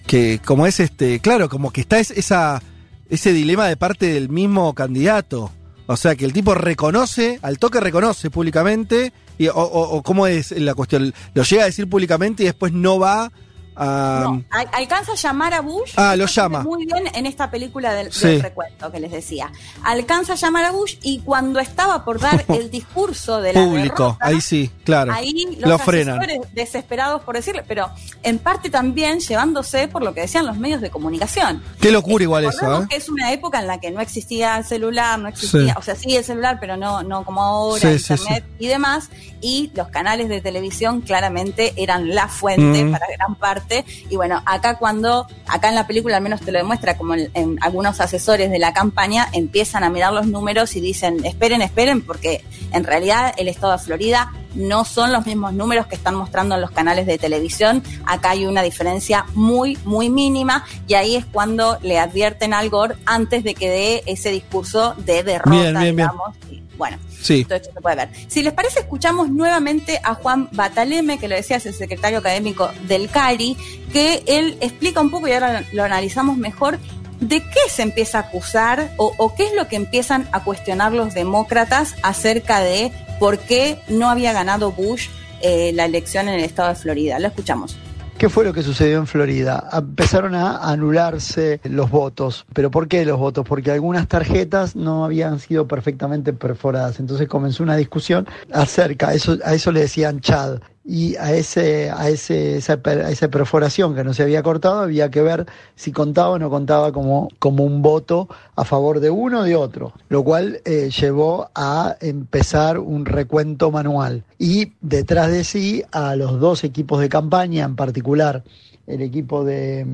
Que 0.06 0.40
como 0.44 0.66
es 0.66 0.80
este, 0.80 1.20
claro, 1.20 1.48
como 1.48 1.70
que 1.72 1.80
está 1.80 1.98
es- 1.98 2.10
esa, 2.12 2.62
ese 3.10 3.32
dilema 3.32 3.66
de 3.66 3.76
parte 3.76 4.06
del 4.12 4.28
mismo 4.28 4.72
candidato. 4.74 5.50
O 5.86 5.96
sea, 5.96 6.16
que 6.16 6.24
el 6.24 6.32
tipo 6.32 6.54
reconoce, 6.54 7.38
al 7.42 7.58
toque 7.58 7.80
reconoce 7.80 8.30
públicamente, 8.30 9.12
y, 9.38 9.48
o, 9.52 10.02
cómo 10.04 10.26
es 10.26 10.50
la 10.52 10.74
cuestión, 10.74 11.14
lo 11.34 11.42
llega 11.42 11.62
a 11.62 11.66
decir 11.66 11.88
públicamente 11.88 12.42
y 12.42 12.46
después 12.46 12.72
no 12.72 12.98
va 12.98 13.30
a- 13.76 14.20
No, 14.24 14.42
al- 14.50 14.68
alcanza 14.72 15.12
a 15.12 15.14
llamar 15.16 15.54
a 15.54 15.60
Bush. 15.60 15.92
Ah, 15.96 16.16
lo 16.16 16.26
llama. 16.26 16.62
Muy 16.62 16.86
bien 16.86 17.04
en 17.14 17.26
esta 17.26 17.50
película 17.50 17.92
del, 17.94 18.12
Sí. 18.12 18.26
del 18.28 18.42
recuento 18.42 18.90
que 18.90 19.00
les 19.00 19.10
decía. 19.10 19.50
Alcanza 19.84 20.32
a 20.32 20.36
llamar 20.36 20.64
a 20.64 20.72
Bush 20.72 20.96
y 21.02 21.20
cuando 21.20 21.60
estaba 21.60 22.04
por 22.04 22.20
dar 22.20 22.44
el 22.48 22.70
discurso 22.70 23.40
de 23.40 23.52
la 23.52 23.60
público. 23.64 24.02
derrota, 24.04 24.26
Ahí 24.26 24.40
sí, 24.40 24.70
claro. 24.84 25.12
Ahí 25.12 25.56
los 25.60 25.68
Lo 25.70 25.78
frenan. 25.78 26.18
desesperados 26.52 27.22
por 27.22 27.34
decirle, 27.36 27.62
pero 27.66 27.90
en 28.22 28.38
parte 28.38 28.70
también 28.70 29.20
llevándose 29.20 29.88
por 29.88 30.02
lo 30.02 30.14
que 30.14 30.22
decían 30.22 30.46
los 30.46 30.56
medios 30.58 30.80
de 30.80 30.90
comunicación. 30.90 31.62
Qué 31.80 31.90
locura 31.92 32.22
igual 32.24 32.44
eso, 32.44 32.82
¿eh? 32.82 32.86
que 32.88 32.96
es 32.96 33.08
una 33.08 33.32
época 33.32 33.60
en 33.60 33.66
la 33.66 33.78
que 33.80 33.90
no 33.90 34.00
existía 34.00 34.56
el 34.58 34.64
celular, 34.64 35.18
no 35.18 35.28
existía, 35.28 35.72
Sí. 35.72 35.78
o 35.78 35.82
sea, 35.82 35.94
sí 35.94 36.16
el 36.16 36.24
celular, 36.24 36.58
pero 36.60 36.76
no, 36.76 37.02
no 37.02 37.24
como 37.24 37.42
ahora, 37.42 37.80
sí, 37.98 38.12
internet 38.12 38.44
y 38.58 38.66
demás, 38.68 39.10
y 39.40 39.70
los 39.74 39.88
canales 39.88 40.28
de 40.28 40.40
televisión 40.40 41.00
claramente 41.02 41.74
eran 41.76 42.14
la 42.14 42.28
fuente 42.28 42.84
Mm. 42.84 42.92
para 42.92 43.06
gran 43.16 43.34
parte, 43.34 43.65
y 44.08 44.16
bueno, 44.16 44.42
acá 44.46 44.78
cuando, 44.78 45.26
acá 45.46 45.68
en 45.68 45.74
la 45.74 45.86
película 45.86 46.16
al 46.16 46.22
menos 46.22 46.40
te 46.40 46.52
lo 46.52 46.58
demuestra, 46.58 46.96
como 46.96 47.14
en, 47.14 47.58
algunos 47.60 48.00
asesores 48.00 48.50
de 48.50 48.58
la 48.58 48.72
campaña 48.72 49.28
empiezan 49.32 49.84
a 49.84 49.90
mirar 49.90 50.12
los 50.12 50.26
números 50.26 50.76
y 50.76 50.80
dicen, 50.80 51.24
esperen, 51.24 51.62
esperen, 51.62 52.02
porque 52.02 52.44
en 52.72 52.84
realidad 52.84 53.34
el 53.36 53.48
estado 53.48 53.72
de 53.72 53.78
Florida 53.78 54.32
no 54.56 54.84
son 54.84 55.12
los 55.12 55.24
mismos 55.26 55.52
números 55.52 55.86
que 55.86 55.94
están 55.94 56.14
mostrando 56.16 56.54
en 56.56 56.60
los 56.60 56.70
canales 56.70 57.06
de 57.06 57.18
televisión. 57.18 57.82
Acá 58.06 58.30
hay 58.30 58.46
una 58.46 58.62
diferencia 58.62 59.24
muy, 59.34 59.78
muy 59.84 60.10
mínima 60.10 60.64
y 60.88 60.94
ahí 60.94 61.14
es 61.16 61.24
cuando 61.26 61.78
le 61.82 61.98
advierten 61.98 62.52
al 62.54 62.68
Gore 62.70 62.96
antes 63.06 63.44
de 63.44 63.54
que 63.54 63.68
dé 63.70 64.02
ese 64.06 64.30
discurso 64.30 64.94
de 64.98 65.22
derrota, 65.22 65.50
Bien, 65.50 65.72
bien, 65.72 65.80
bien. 65.80 65.96
digamos. 65.96 66.36
Y, 66.50 66.62
bueno, 66.76 66.98
Sí. 67.22 67.44
todo 67.44 67.56
esto 67.56 67.70
se 67.72 67.80
puede 67.80 67.96
ver. 67.96 68.08
Si 68.28 68.42
les 68.42 68.52
parece, 68.52 68.80
escuchamos 68.80 69.30
nuevamente 69.30 69.98
a 70.04 70.14
Juan 70.14 70.48
Bataleme, 70.52 71.18
que 71.18 71.28
lo 71.28 71.34
decía, 71.34 71.56
es 71.56 71.66
el 71.66 71.74
secretario 71.74 72.18
académico 72.18 72.70
del 72.86 73.08
CARI, 73.08 73.56
que 73.92 74.22
él 74.26 74.58
explica 74.60 75.00
un 75.00 75.10
poco 75.10 75.26
y 75.28 75.32
ahora 75.32 75.64
lo 75.72 75.84
analizamos 75.84 76.36
mejor. 76.36 76.78
¿De 77.20 77.40
qué 77.40 77.70
se 77.70 77.80
empieza 77.80 78.18
a 78.18 78.20
acusar 78.22 78.92
o, 78.98 79.10
o 79.16 79.34
qué 79.34 79.46
es 79.46 79.54
lo 79.54 79.68
que 79.68 79.76
empiezan 79.76 80.28
a 80.32 80.44
cuestionar 80.44 80.92
los 80.92 81.14
demócratas 81.14 81.94
acerca 82.02 82.60
de 82.60 82.92
por 83.18 83.38
qué 83.38 83.78
no 83.88 84.08
había 84.08 84.32
ganado 84.32 84.72
Bush 84.72 85.08
eh, 85.42 85.72
la 85.74 85.84
elección 85.84 86.28
en 86.28 86.36
el 86.36 86.44
estado 86.44 86.70
de 86.70 86.74
Florida? 86.74 87.18
Lo 87.18 87.28
escuchamos. 87.28 87.76
¿Qué 88.18 88.30
fue 88.30 88.46
lo 88.46 88.54
que 88.54 88.62
sucedió 88.62 88.96
en 88.96 89.06
Florida? 89.06 89.68
Empezaron 89.70 90.34
a 90.34 90.70
anularse 90.70 91.60
los 91.64 91.90
votos. 91.90 92.46
¿Pero 92.54 92.70
por 92.70 92.88
qué 92.88 93.04
los 93.04 93.18
votos? 93.18 93.44
Porque 93.46 93.70
algunas 93.70 94.08
tarjetas 94.08 94.74
no 94.74 95.04
habían 95.04 95.38
sido 95.38 95.68
perfectamente 95.68 96.32
perforadas. 96.32 96.98
Entonces 96.98 97.28
comenzó 97.28 97.62
una 97.62 97.76
discusión 97.76 98.26
acerca, 98.50 99.12
eso, 99.12 99.36
a 99.44 99.52
eso 99.52 99.70
le 99.70 99.80
decían 99.80 100.20
Chad. 100.20 100.60
Y 100.88 101.16
a, 101.16 101.32
ese, 101.34 101.90
a, 101.90 102.08
ese, 102.08 102.58
esa, 102.58 102.80
a 102.84 103.10
esa 103.10 103.28
perforación 103.28 103.96
que 103.96 104.04
no 104.04 104.14
se 104.14 104.22
había 104.22 104.44
cortado 104.44 104.78
había 104.78 105.10
que 105.10 105.20
ver 105.20 105.44
si 105.74 105.90
contaba 105.90 106.30
o 106.30 106.38
no 106.38 106.48
contaba 106.48 106.92
como, 106.92 107.28
como 107.40 107.64
un 107.64 107.82
voto 107.82 108.28
a 108.54 108.64
favor 108.64 109.00
de 109.00 109.10
uno 109.10 109.40
o 109.40 109.42
de 109.42 109.56
otro, 109.56 109.92
lo 110.08 110.22
cual 110.22 110.60
eh, 110.64 110.90
llevó 110.90 111.50
a 111.56 111.96
empezar 112.00 112.78
un 112.78 113.04
recuento 113.04 113.72
manual. 113.72 114.22
Y 114.38 114.74
detrás 114.80 115.32
de 115.32 115.42
sí 115.42 115.82
a 115.90 116.14
los 116.14 116.38
dos 116.38 116.62
equipos 116.62 117.00
de 117.00 117.08
campaña, 117.08 117.64
en 117.64 117.74
particular 117.74 118.44
el 118.86 119.02
equipo 119.02 119.44
de, 119.44 119.84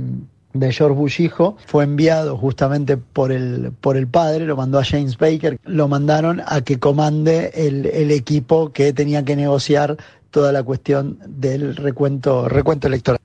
de 0.53 0.73
George 0.73 0.95
Bush 0.95 1.21
hijo, 1.21 1.57
fue 1.67 1.85
enviado 1.85 2.37
justamente 2.37 2.97
por 2.99 3.33
el, 3.33 3.73
por 3.81 3.97
el 3.97 4.09
padre, 4.09 4.45
lo 4.45 4.57
mandó 4.57 4.79
a 4.79 4.85
James 4.85 5.17
Baker, 5.17 5.59
lo 5.65 5.89
mandaron 5.89 6.43
a 6.45 6.61
que 6.61 6.79
comande 6.79 7.51
el, 7.55 7.87
el 7.87 8.11
equipo 8.11 8.73
que 8.73 8.93
tenía 8.93 9.25
que 9.25 9.37
negociar 9.37 9.97
toda 10.33 10.51
la 10.51 10.65
cuestión 10.65 11.19
del 11.25 11.77
recuento, 11.77 12.49
recuento 12.49 12.89
electoral. 12.89 13.21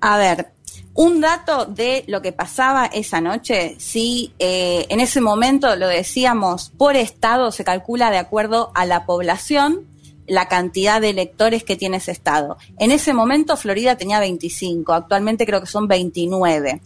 A 0.00 0.18
ver, 0.18 0.52
un 0.94 1.20
dato 1.20 1.64
de 1.64 2.04
lo 2.06 2.22
que 2.22 2.32
pasaba 2.32 2.86
esa 2.86 3.20
noche, 3.20 3.74
sí, 3.78 4.32
eh, 4.38 4.86
en 4.88 5.00
ese 5.00 5.20
momento 5.20 5.74
lo 5.74 5.88
decíamos, 5.88 6.70
por 6.78 6.94
estado 6.94 7.50
se 7.50 7.64
calcula 7.64 8.10
de 8.10 8.18
acuerdo 8.18 8.70
a 8.74 8.86
la 8.86 9.06
población 9.06 9.86
la 10.26 10.48
cantidad 10.48 11.00
de 11.00 11.10
electores 11.10 11.64
que 11.64 11.76
tiene 11.76 11.98
ese 11.98 12.12
estado. 12.12 12.56
En 12.78 12.90
ese 12.90 13.12
momento 13.12 13.56
Florida 13.56 13.96
tenía 13.96 14.20
25, 14.20 14.92
actualmente 14.92 15.46
creo 15.46 15.60
que 15.60 15.66
son 15.66 15.88
29. 15.88 16.80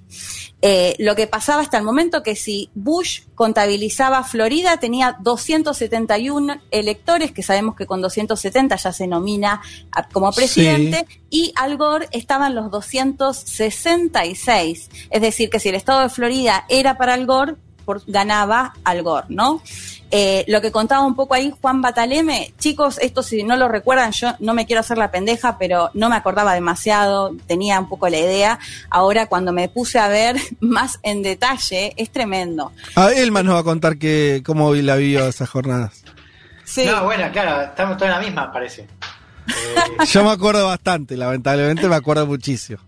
Eh, 0.62 0.94
lo 0.98 1.16
que 1.16 1.26
pasaba 1.26 1.62
hasta 1.62 1.78
el 1.78 1.84
momento 1.84 2.22
que 2.22 2.36
si 2.36 2.68
Bush 2.74 3.22
contabilizaba 3.34 4.22
Florida 4.24 4.76
tenía 4.78 5.16
271 5.20 6.60
electores, 6.70 7.32
que 7.32 7.42
sabemos 7.42 7.74
que 7.76 7.86
con 7.86 8.02
270 8.02 8.76
ya 8.76 8.92
se 8.92 9.06
nomina 9.06 9.62
a- 9.90 10.08
como 10.08 10.32
presidente, 10.32 11.06
y 11.30 11.52
Al 11.56 11.78
Gore 11.78 12.08
estaba 12.12 12.48
en 12.48 12.56
los 12.56 12.70
266. 12.70 14.90
Es 15.10 15.22
decir, 15.22 15.50
que 15.50 15.60
si 15.60 15.68
el 15.68 15.74
estado 15.76 16.00
de 16.00 16.08
Florida 16.08 16.64
era 16.68 16.96
para 16.98 17.14
Al 17.14 17.26
Gore, 17.26 17.54
por- 17.90 18.02
ganaba 18.06 18.74
Al 18.84 19.02
Gore, 19.02 19.26
¿no? 19.28 19.60
Eh, 20.12 20.44
lo 20.48 20.60
que 20.60 20.70
contaba 20.72 21.04
un 21.06 21.14
poco 21.14 21.34
ahí 21.34 21.52
Juan 21.60 21.80
Bataleme, 21.82 22.52
chicos, 22.58 22.98
esto 23.00 23.22
si 23.22 23.42
no 23.44 23.56
lo 23.56 23.68
recuerdan, 23.68 24.10
yo 24.12 24.34
no 24.40 24.54
me 24.54 24.66
quiero 24.66 24.80
hacer 24.80 24.98
la 24.98 25.10
pendeja, 25.10 25.56
pero 25.58 25.90
no 25.94 26.08
me 26.08 26.16
acordaba 26.16 26.54
demasiado, 26.54 27.32
tenía 27.46 27.78
un 27.80 27.88
poco 27.88 28.08
la 28.08 28.18
idea. 28.18 28.58
Ahora 28.90 29.26
cuando 29.26 29.52
me 29.52 29.68
puse 29.68 29.98
a 29.98 30.08
ver 30.08 30.36
más 30.60 30.98
en 31.02 31.22
detalle, 31.22 31.92
es 31.96 32.10
tremendo. 32.10 32.72
Ah, 32.96 33.10
Elman 33.14 33.44
nos 33.46 33.54
va 33.56 33.60
a 33.60 33.64
contar 33.64 33.98
que, 33.98 34.42
cómo 34.44 34.72
la 34.74 34.96
vivió 34.96 35.26
esas 35.26 35.48
jornadas. 35.48 36.02
Sí. 36.64 36.84
No, 36.86 37.04
bueno, 37.04 37.24
claro, 37.32 37.62
estamos 37.62 37.96
todos 37.96 38.10
en 38.10 38.16
la 38.16 38.20
misma, 38.20 38.52
parece. 38.52 38.86
Eh, 39.50 40.04
Yo 40.06 40.22
me 40.22 40.30
acuerdo 40.30 40.66
bastante, 40.66 41.16
lamentablemente 41.16 41.88
me 41.88 41.96
acuerdo 41.96 42.24
muchísimo. 42.26 42.78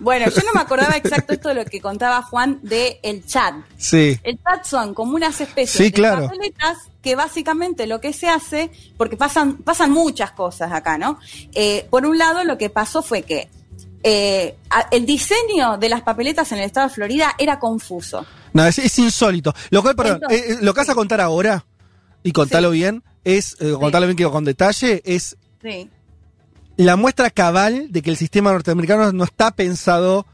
Bueno, 0.00 0.26
yo 0.30 0.42
no 0.44 0.52
me 0.54 0.60
acordaba 0.60 0.96
exacto 0.96 1.32
esto 1.32 1.48
de 1.48 1.54
lo 1.54 1.64
que 1.64 1.80
contaba 1.80 2.22
Juan 2.22 2.58
de 2.62 3.00
el 3.02 3.24
chat. 3.26 3.54
Sí. 3.78 4.18
El 4.22 4.38
chat 4.42 4.64
son 4.64 4.94
como 4.94 5.14
unas 5.14 5.40
especies 5.40 5.70
Sí, 5.70 5.84
de 5.84 5.92
claro. 5.92 6.24
papeletas 6.26 6.78
que 7.02 7.16
básicamente 7.16 7.86
lo 7.86 8.00
que 8.00 8.12
se 8.12 8.28
hace, 8.28 8.70
porque 8.96 9.16
pasan, 9.16 9.58
pasan 9.58 9.90
muchas 9.90 10.32
cosas 10.32 10.72
acá, 10.72 10.96
¿no? 10.98 11.18
Eh, 11.54 11.86
por 11.90 12.06
un 12.06 12.16
lado, 12.18 12.44
lo 12.44 12.56
que 12.58 12.70
pasó 12.70 13.02
fue 13.02 13.22
que 13.22 13.48
eh, 14.02 14.54
el 14.90 15.06
diseño 15.06 15.78
de 15.78 15.88
las 15.88 16.02
papeletas 16.02 16.50
en 16.52 16.58
el 16.58 16.64
estado 16.64 16.88
de 16.88 16.94
Florida 16.94 17.34
era 17.38 17.58
confuso. 17.58 18.24
No, 18.52 18.66
es, 18.66 18.78
es 18.78 18.98
insólito. 18.98 19.54
Lo 19.70 19.82
cual, 19.82 19.96
perdón, 19.96 20.16
Entonces, 20.22 20.40
eh, 20.40 20.52
eh, 20.52 20.58
lo 20.60 20.74
que 20.74 20.80
vas 20.80 20.88
a 20.90 20.94
contar 20.94 21.20
ahora, 21.20 21.64
y 22.22 22.32
contalo 22.32 22.70
bien, 22.70 23.02
es, 23.24 23.56
eh, 23.60 23.72
contarlo 23.78 24.06
bien 24.06 24.16
que 24.16 24.24
con 24.30 24.44
detalle, 24.44 25.02
es 25.04 25.36
Sí. 25.62 25.88
La 26.76 26.96
muestra 26.96 27.30
cabal 27.30 27.92
de 27.92 28.02
que 28.02 28.10
el 28.10 28.16
sistema 28.16 28.52
norteamericano 28.52 29.12
no 29.12 29.24
está 29.24 29.50
pensado 29.52 30.26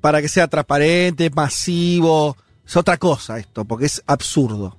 para 0.00 0.20
que 0.22 0.28
sea 0.28 0.48
transparente, 0.48 1.30
masivo. 1.30 2.36
Es 2.66 2.76
otra 2.76 2.96
cosa 2.98 3.38
esto, 3.38 3.64
porque 3.64 3.86
es 3.86 4.02
absurdo. 4.06 4.76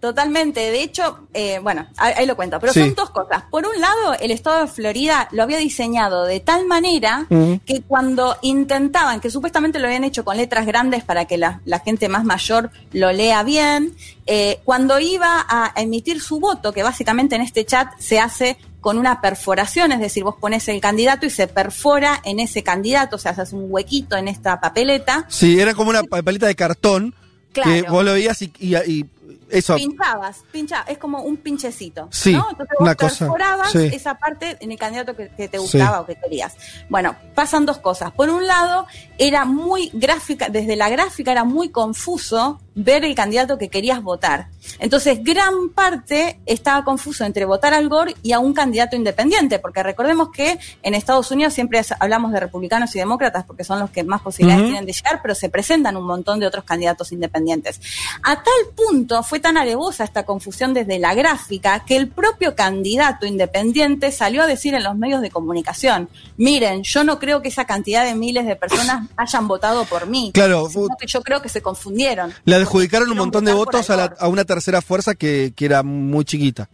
Totalmente. 0.00 0.60
De 0.60 0.82
hecho, 0.82 1.20
eh, 1.32 1.58
bueno, 1.62 1.86
ahí, 1.96 2.26
lo 2.26 2.36
cuento. 2.36 2.60
Pero 2.60 2.74
Sí. 2.74 2.80
son 2.80 2.94
dos 2.94 3.08
cosas. 3.08 3.44
Por 3.50 3.66
un 3.66 3.80
lado, 3.80 4.12
el 4.20 4.32
estado 4.32 4.60
de 4.60 4.66
Florida 4.66 5.28
lo 5.32 5.42
había 5.42 5.56
diseñado 5.56 6.26
de 6.26 6.40
tal 6.40 6.66
manera 6.66 7.26
que 7.64 7.80
cuando 7.80 8.36
intentaban, 8.42 9.18
que 9.20 9.30
supuestamente 9.30 9.78
lo 9.78 9.86
habían 9.86 10.04
hecho 10.04 10.22
con 10.22 10.36
letras 10.36 10.66
grandes 10.66 11.04
para 11.04 11.24
que 11.24 11.38
la, 11.38 11.62
la 11.64 11.78
gente 11.78 12.10
más 12.10 12.24
mayor 12.24 12.70
lo 12.92 13.12
lea 13.12 13.42
bien, 13.44 13.94
eh, 14.26 14.60
cuando 14.64 15.00
iba 15.00 15.46
a 15.48 15.72
emitir 15.76 16.20
su 16.20 16.38
voto, 16.38 16.74
que 16.74 16.82
básicamente 16.82 17.36
en 17.36 17.40
este 17.40 17.64
chat 17.64 17.88
se 17.98 18.20
hace 18.20 18.58
con 18.84 18.98
una 18.98 19.22
perforación, 19.22 19.92
es 19.92 19.98
decir, 19.98 20.24
vos 20.24 20.34
pones 20.38 20.68
el 20.68 20.78
candidato 20.78 21.24
y 21.24 21.30
se 21.30 21.46
perfora 21.46 22.20
en 22.22 22.38
ese 22.38 22.62
candidato, 22.62 23.16
o 23.16 23.18
sea, 23.18 23.34
se 23.34 23.40
hace 23.40 23.56
un 23.56 23.64
huequito 23.68 24.14
en 24.14 24.28
esta 24.28 24.60
papeleta. 24.60 25.24
Sí, 25.30 25.58
era 25.58 25.72
como 25.72 25.88
una 25.88 26.02
papelita 26.02 26.46
de 26.46 26.54
cartón 26.54 27.14
que 27.54 27.62
Claro. 27.62 27.90
vos 27.92 28.04
lo 28.04 28.12
veías 28.12 28.42
y, 28.42 28.52
y- 28.58 28.76
y 28.76 29.06
eso. 29.50 29.76
Pinchabas, 29.76 30.44
pinchabas, 30.50 30.88
es 30.88 30.98
como 30.98 31.22
un 31.22 31.36
pinchecito. 31.36 32.08
Sí, 32.10 32.32
¿no? 32.32 32.46
Entonces 32.50 32.74
vos 32.78 32.86
una 32.86 32.94
cosa, 32.94 33.18
perforabas 33.26 33.72
sí. 33.72 33.90
esa 33.92 34.14
parte 34.14 34.56
en 34.60 34.72
el 34.72 34.78
candidato 34.78 35.14
que, 35.16 35.28
que 35.30 35.48
te 35.48 35.58
Sí. 35.58 35.62
gustaba 35.62 36.00
o 36.00 36.06
que 36.06 36.16
querías. 36.16 36.56
Bueno, 36.88 37.14
pasan 37.34 37.66
dos 37.66 37.78
cosas. 37.78 38.12
Por 38.12 38.30
un 38.30 38.46
lado, 38.46 38.86
era 39.18 39.44
muy 39.44 39.90
gráfica, 39.92 40.48
desde 40.48 40.76
la 40.76 40.88
gráfica 40.88 41.32
era 41.32 41.44
muy 41.44 41.70
confuso 41.70 42.60
ver 42.76 43.04
el 43.04 43.14
candidato 43.14 43.56
que 43.56 43.68
querías 43.68 44.02
votar. 44.02 44.48
Entonces, 44.80 45.22
gran 45.22 45.68
parte 45.68 46.40
estaba 46.44 46.84
confuso 46.84 47.24
entre 47.24 47.44
votar 47.44 47.72
al 47.72 47.88
Gore 47.88 48.16
y 48.22 48.32
a 48.32 48.40
un 48.40 48.52
candidato 48.52 48.96
independiente, 48.96 49.60
porque 49.60 49.82
recordemos 49.84 50.30
que 50.30 50.58
en 50.82 50.94
Estados 50.94 51.30
Unidos 51.30 51.52
siempre 51.54 51.80
hablamos 52.00 52.32
de 52.32 52.40
republicanos 52.40 52.94
y 52.96 52.98
demócratas 52.98 53.44
porque 53.44 53.62
son 53.62 53.78
los 53.78 53.90
que 53.90 54.02
más 54.02 54.22
posibilidades 54.22 54.64
tienen 54.66 54.86
de 54.86 54.92
llegar, 54.92 55.20
pero 55.22 55.36
se 55.36 55.48
presentan 55.50 55.96
un 55.96 56.04
montón 56.04 56.40
de 56.40 56.46
otros 56.48 56.64
candidatos 56.64 57.12
independientes. 57.12 57.80
A 58.24 58.34
tal 58.36 58.74
punto 58.74 59.13
fue 59.22 59.38
tan 59.40 59.56
alevosa 59.56 60.04
esta 60.04 60.24
confusión 60.24 60.74
desde 60.74 60.98
la 60.98 61.14
gráfica 61.14 61.84
que 61.84 61.96
el 61.96 62.08
propio 62.08 62.54
candidato 62.56 63.26
independiente 63.26 64.10
salió 64.12 64.42
a 64.42 64.46
decir 64.46 64.74
en 64.74 64.82
los 64.82 64.96
medios 64.96 65.20
de 65.22 65.30
comunicación, 65.30 66.08
miren, 66.36 66.82
yo 66.82 67.04
no 67.04 67.18
creo 67.18 67.40
que 67.42 67.48
esa 67.48 67.64
cantidad 67.66 68.04
de 68.04 68.14
miles 68.14 68.46
de 68.46 68.56
personas 68.56 69.08
hayan 69.16 69.46
votado 69.48 69.84
por 69.84 70.06
mí, 70.06 70.30
Claro, 70.34 70.68
sino 70.68 70.88
que 70.98 71.06
yo 71.06 71.22
creo 71.22 71.40
que 71.42 71.48
se 71.48 71.62
confundieron. 71.62 72.32
Le 72.44 72.56
adjudicaron 72.56 73.10
un 73.10 73.18
montón 73.18 73.44
de 73.44 73.52
votos 73.52 73.88
a, 73.90 73.96
la- 73.96 74.14
a 74.18 74.28
una 74.28 74.44
tercera 74.44 74.82
fuerza 74.82 75.14
que, 75.14 75.52
que 75.54 75.64
era 75.66 75.82
muy 75.82 76.24
chiquita. 76.24 76.68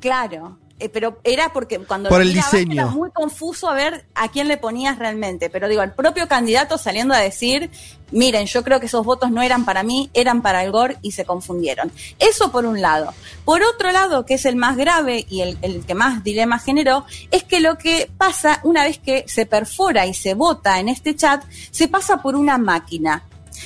Claro, 0.00 0.58
eh, 0.82 0.88
pero 0.88 1.20
era 1.24 1.52
porque 1.52 1.78
cuando 1.78 2.08
Por 2.08 2.18
lo 2.18 2.24
el 2.24 2.32
diseño. 2.32 2.72
era 2.72 2.86
muy 2.86 3.10
confuso 3.10 3.68
a 3.68 3.74
ver 3.74 4.04
a 4.14 4.28
quién 4.28 4.48
le 4.48 4.56
ponías 4.56 4.98
realmente. 4.98 5.50
Pero 5.50 5.68
digo, 5.68 5.82
el 5.82 5.92
propio 5.92 6.28
candidato 6.28 6.78
saliendo 6.78 7.14
a 7.14 7.18
decir, 7.18 7.70
miren, 8.10 8.46
yo 8.46 8.64
creo 8.64 8.80
que 8.80 8.86
esos 8.86 9.04
votos 9.04 9.30
no 9.30 9.42
eran 9.42 9.64
para 9.64 9.82
mí, 9.82 10.10
eran 10.14 10.42
para 10.42 10.64
el 10.64 10.72
Gore 10.72 10.96
y 11.02 11.12
se 11.12 11.24
confundieron. 11.24 11.92
Eso 12.18 12.50
por 12.50 12.66
un 12.66 12.80
lado. 12.80 13.14
Por 13.44 13.62
otro 13.62 13.92
lado, 13.92 14.26
que 14.26 14.34
es 14.34 14.44
el 14.44 14.56
más 14.56 14.76
grave 14.76 15.26
y 15.28 15.40
el, 15.42 15.58
el 15.62 15.84
que 15.86 15.94
más 15.94 16.24
dilema 16.24 16.58
generó, 16.58 17.04
es 17.30 17.44
que 17.44 17.60
lo 17.60 17.78
que 17.78 18.10
pasa 18.18 18.60
una 18.64 18.84
vez 18.84 18.98
que 18.98 19.24
se 19.28 19.46
perfora 19.46 20.06
y 20.06 20.14
se 20.14 20.34
vota 20.34 20.80
en 20.80 20.88
este 20.88 21.14
chat, 21.14 21.44
se 21.70 21.88
pasa 21.88 22.22
por 22.22 22.34
una 22.36 22.58
máquina. 22.58 23.24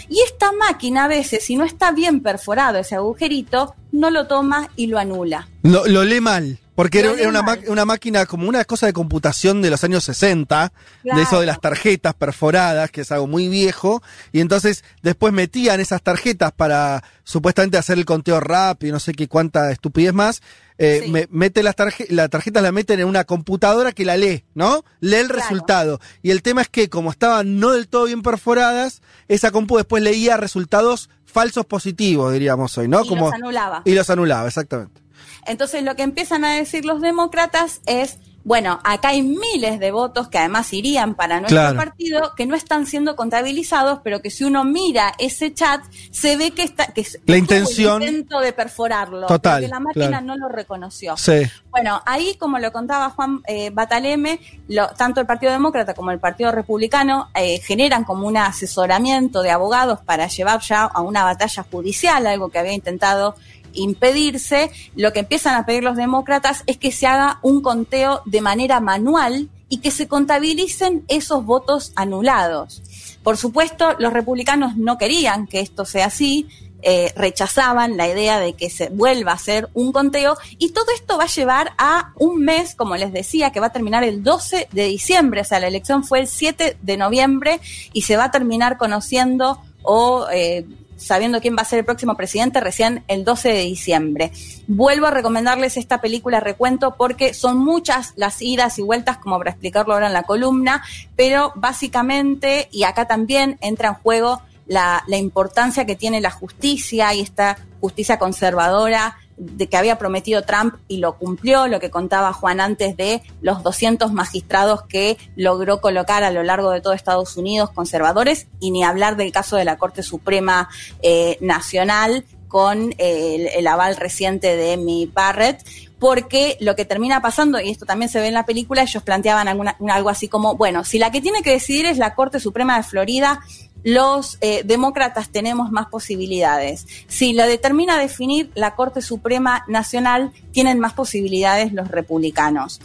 Y 0.09 0.21
esta 0.21 0.53
máquina 0.53 1.05
a 1.05 1.09
veces, 1.09 1.45
si 1.45 1.57
no 1.57 1.65
está 1.65 1.91
bien 1.93 2.21
perforado 2.21 2.79
ese 2.79 2.95
agujerito, 2.95 3.75
no 3.93 4.11
lo 4.11 4.27
toma 4.27 4.69
y 4.77 4.87
lo 4.87 4.99
anula. 4.99 5.49
Lo, 5.63 5.87
lo 5.87 6.05
lee 6.05 6.21
mal. 6.21 6.59
Porque 6.77 7.01
era, 7.01 7.13
una, 7.29 7.43
una 7.69 7.85
máquina 7.85 8.27
como 8.27 8.49
una 8.49 8.65
cosa 8.65 8.87
de 8.87 8.93
computación 8.93 9.63
de 9.63 9.71
los 9.71 9.83
años 9.83 10.05
60, 10.05 10.73
de 11.03 11.23
eso 11.23 11.41
de 11.41 11.47
las 11.47 11.61
tarjetas 11.61 12.15
perforadas, 12.15 12.91
que 12.91 13.01
es 13.01 13.11
algo 13.11 13.27
muy 13.27 13.49
viejo, 13.49 14.03
y 14.31 14.41
entonces 14.41 14.85
después 15.03 15.33
metían 15.33 15.81
esas 15.81 16.03
tarjetas 16.03 16.53
para 16.53 17.03
supuestamente 17.25 17.79
hacer 17.79 17.99
el 17.99 18.05
conteo 18.05 18.39
rápido, 18.41 18.93
no 18.93 19.01
sé 19.01 19.13
qué 19.15 19.27
cuánta 19.27 19.73
estupidez 19.73 20.13
más. 20.13 20.43
Eh, 20.79 21.01
Sí. 21.07 21.11
me- 21.11 21.27
mete 21.31 21.63
las 21.63 21.75
tarjetas, 21.75 22.15
la 22.15 22.29
tarjetas 22.29 22.63
la 22.63 22.71
meten 22.71 23.01
en 23.01 23.07
una 23.07 23.25
computadora 23.25 23.93
que 23.93 24.05
la 24.05 24.19
lee, 24.19 24.45
¿no? 24.55 24.85
Lee 25.01 25.17
el 25.17 25.29
Claro. 25.29 25.41
resultado. 25.41 26.01
Y 26.23 26.31
el 26.31 26.43
tema 26.43 26.61
es 26.61 26.69
que 26.69 26.91
como 26.91 27.11
estaban 27.11 27.59
no 27.59 27.71
del 27.73 27.89
todo 27.89 28.05
bien 28.05 28.21
perforadas, 28.23 29.01
esa 29.29 29.51
compu 29.51 29.79
después 29.79 30.03
leía 30.03 30.37
resultados 30.37 31.09
falsos 31.25 31.65
positivos, 31.65 32.33
diríamos 32.35 32.77
hoy, 32.77 32.89
¿no? 32.89 33.03
Y 33.05 33.09
como 33.09 33.27
los 33.27 33.35
anulaba. 33.35 33.81
y 33.87 33.95
los 33.95 34.11
anulaba, 34.11 34.47
exactamente. 34.49 35.01
Entonces 35.47 35.83
lo 35.83 35.97
que 35.97 36.03
empiezan 36.03 36.45
a 36.45 36.55
decir 36.55 36.85
los 36.85 37.01
demócratas 37.01 37.81
es, 37.87 38.19
bueno, 38.45 38.79
acá 38.85 39.09
hay 39.09 39.23
miles 39.23 39.81
de 39.81 39.91
votos 39.91 40.29
que 40.29 40.39
además 40.39 40.73
irían 40.73 41.17
para 41.17 41.41
nuestro 41.41 41.59
Claro. 41.59 41.77
partido 41.77 42.33
que 42.37 42.47
no 42.47 42.55
están 42.55 42.87
siendo 42.87 43.17
contabilizados, 43.17 43.99
pero 44.05 44.23
que 44.23 44.31
si 44.31 44.45
uno 44.45 44.63
mira 44.63 45.13
ese 45.19 45.53
chat 45.53 45.81
se 46.13 46.37
ve 46.37 46.53
que 46.53 46.63
está 46.63 46.87
que 46.87 47.01
el 47.27 47.35
intención- 47.37 48.03
intento 48.03 48.39
de 48.39 48.53
perforarlo, 48.53 49.27
Total, 49.27 49.57
pero 49.63 49.67
que 49.67 49.75
la 49.75 49.81
máquina 49.81 50.07
claro. 50.09 50.27
no 50.27 50.37
lo 50.37 50.49
reconoció. 50.49 51.17
Sí. 51.17 51.43
Bueno, 51.73 52.01
ahí 52.07 52.37
como 52.37 52.61
lo 52.61 52.71
contaba 52.73 53.11
Juan 53.11 53.43
eh, 53.49 53.71
Bataleme, 53.71 54.39
lo- 54.69 54.89
tanto 54.91 55.21
el 55.21 55.27
Partido 55.27 55.51
Demócrata 55.51 55.93
como 55.95 56.13
el 56.13 56.21
Partido 56.21 56.53
Republicano 56.53 57.29
eh, 57.35 57.59
generan 57.59 58.05
como 58.05 58.29
un 58.29 58.37
asesoramiento 58.37 59.43
de 59.43 59.51
abogados 59.51 59.99
para 60.05 60.29
llevar 60.29 60.61
ya 60.61 60.85
a 60.85 61.01
una 61.01 61.25
batalla 61.25 61.65
judicial, 61.69 62.25
algo 62.29 62.49
que 62.51 62.61
había 62.61 62.73
intentado 62.75 63.35
impedirse. 63.77 64.71
Lo 64.95 65.13
que 65.13 65.21
empiezan 65.21 65.55
a 65.55 65.67
pedir 65.67 65.85
los 65.85 65.97
demócratas 65.97 66.65
es 66.67 66.77
que 66.79 66.93
se 66.93 67.07
haga 67.07 67.39
un 67.43 67.63
conteo 67.63 68.23
de 68.25 68.41
manera 68.41 68.81
manual 68.81 69.49
y 69.69 69.79
que 69.79 69.91
se 69.91 70.09
contabilicen 70.09 71.05
esos 71.09 71.45
votos 71.45 71.93
anulados. 71.97 72.83
Por 73.23 73.37
supuesto, 73.37 73.97
los 73.99 74.13
republicanos 74.13 74.77
no 74.77 74.99
querían 74.99 75.47
que 75.47 75.61
esto 75.61 75.85
sea 75.85 76.07
así, 76.07 76.49
eh, 76.83 77.13
rechazaban 77.17 77.97
la 77.97 78.07
idea 78.07 78.39
de 78.39 78.53
que 78.53 78.71
se 78.71 78.91
vuelva 78.91 79.33
a 79.33 79.35
hacer 79.35 79.69
un 79.75 79.91
conteo 79.91 80.37
y 80.59 80.71
todo 80.71 80.87
esto 80.95 81.19
va 81.19 81.25
a 81.25 81.27
llevar 81.27 81.73
a 81.79 82.13
un 82.15 82.45
mes, 82.45 82.77
como 82.77 82.97
les 82.97 83.13
decía, 83.13 83.51
que 83.51 83.59
va 83.59 83.67
a 83.67 83.73
terminar 83.73 84.05
el 84.05 84.23
12 84.23 84.69
de 84.71 84.85
diciembre, 84.85 85.41
o 85.41 85.45
sea, 85.45 85.59
la 85.59 85.67
elección 85.67 86.05
fue 86.05 86.21
el 86.21 86.29
7 86.29 86.77
de 86.81 86.97
noviembre 86.97 87.61
y 87.93 88.03
se 88.03 88.17
va 88.17 88.25
a 88.25 88.31
terminar 88.31 88.77
conociendo 88.77 89.59
o 89.83 90.29
eh, 90.33 90.65
sabiendo 90.97 91.41
quién 91.41 91.57
va 91.57 91.63
a 91.63 91.67
ser 91.67 91.81
el 91.81 91.85
próximo 91.85 92.15
presidente 92.15 92.61
recién 92.61 93.05
el 93.09 93.25
12 93.25 93.49
de 93.51 93.63
diciembre. 93.63 94.33
Vuelvo 94.67 95.07
a 95.07 95.11
recomendarles 95.11 95.77
esta 95.77 96.01
película 96.01 96.41
Recuento 96.41 96.97
porque 96.97 97.35
son 97.35 97.59
muchas 97.59 98.13
las 98.17 98.41
idas 98.43 98.79
y 98.79 98.83
vueltas, 98.83 99.19
como 99.19 99.39
para 99.39 99.51
explicarlo 99.51 99.95
ahora 99.95 100.07
en 100.07 100.13
la 100.13 100.25
columna, 100.25 100.83
pero 101.15 101.53
básicamente, 101.55 102.69
y 102.73 102.85
acá 102.85 103.07
también 103.07 103.59
entra 103.61 103.89
en 103.89 103.95
juego 103.95 104.43
la, 104.67 105.05
la 105.07 105.17
importancia 105.17 105.87
que 105.87 105.97
tiene 105.97 106.21
la 106.21 106.31
justicia 106.31 107.15
y 107.15 107.21
esta 107.21 107.59
justicia 107.81 108.19
conservadora 108.19 109.17
de 109.37 109.69
que 109.69 109.77
había 109.77 109.99
prometido 109.99 110.43
Trump 110.43 110.75
y 110.89 110.99
lo 110.99 111.19
cumplió, 111.19 111.67
lo 111.67 111.81
que 111.81 111.91
contaba 111.91 112.33
Juan 112.33 112.61
antes 112.61 112.97
de 112.97 113.23
los 113.41 113.63
200 113.63 114.13
magistrados 114.13 114.83
que 114.83 115.19
logró 115.37 115.81
colocar 115.81 116.25
a 116.25 116.31
lo 116.31 116.43
largo 116.43 116.71
de 116.71 116.81
todo 116.81 116.93
Estados 116.93 117.37
Unidos 117.37 117.71
conservadores, 117.71 118.47
y 118.61 118.71
ni 118.71 118.83
hablar 118.83 119.17
del 119.17 119.33
caso 119.33 119.57
de 119.57 119.65
la 119.65 119.77
Corte 119.77 120.03
Suprema 120.03 120.69
eh, 121.03 121.37
Nacional 121.41 122.25
con 122.49 122.95
eh, 122.99 123.51
el, 123.57 123.67
aval 123.67 123.97
reciente 123.97 124.57
de 124.57 124.75
Amy 124.75 125.11
Barrett, 125.13 125.63
porque 125.99 126.57
lo 126.61 126.77
que 126.77 126.85
termina 126.85 127.21
pasando, 127.21 127.61
y 127.61 127.71
esto 127.71 127.87
también 127.87 128.11
se 128.11 128.21
ve 128.21 128.29
en 128.29 128.35
la 128.35 128.47
película, 128.47 128.83
ellos 128.83 129.03
planteaban 129.03 129.49
alguna, 129.49 129.77
algo 129.91 130.11
así 130.11 130.29
como, 130.29 130.57
bueno, 130.57 130.85
si 130.85 130.99
la 130.99 131.11
que 131.11 131.21
tiene 131.21 131.43
que 131.43 131.51
decidir 131.51 131.87
es 131.87 131.99
la 131.99 132.15
Corte 132.15 132.39
Suprema 132.39 132.77
de 132.77 132.83
Florida, 132.83 133.41
los 133.87 134.39
eh, 134.41 134.63
demócratas 134.65 135.29
tenemos 135.29 135.71
más 135.71 135.87
posibilidades. 135.87 136.89
Si 137.07 137.35
lo 137.35 137.47
determina 137.47 137.97
definir 138.01 138.51
la 138.57 138.75
Corte 138.75 139.01
Suprema 139.01 139.65
Nacional, 139.69 140.33
tienen 140.51 140.81
más 140.81 140.93
posibilidades 140.93 141.73
los 141.73 141.87
republicanos. 141.87 142.81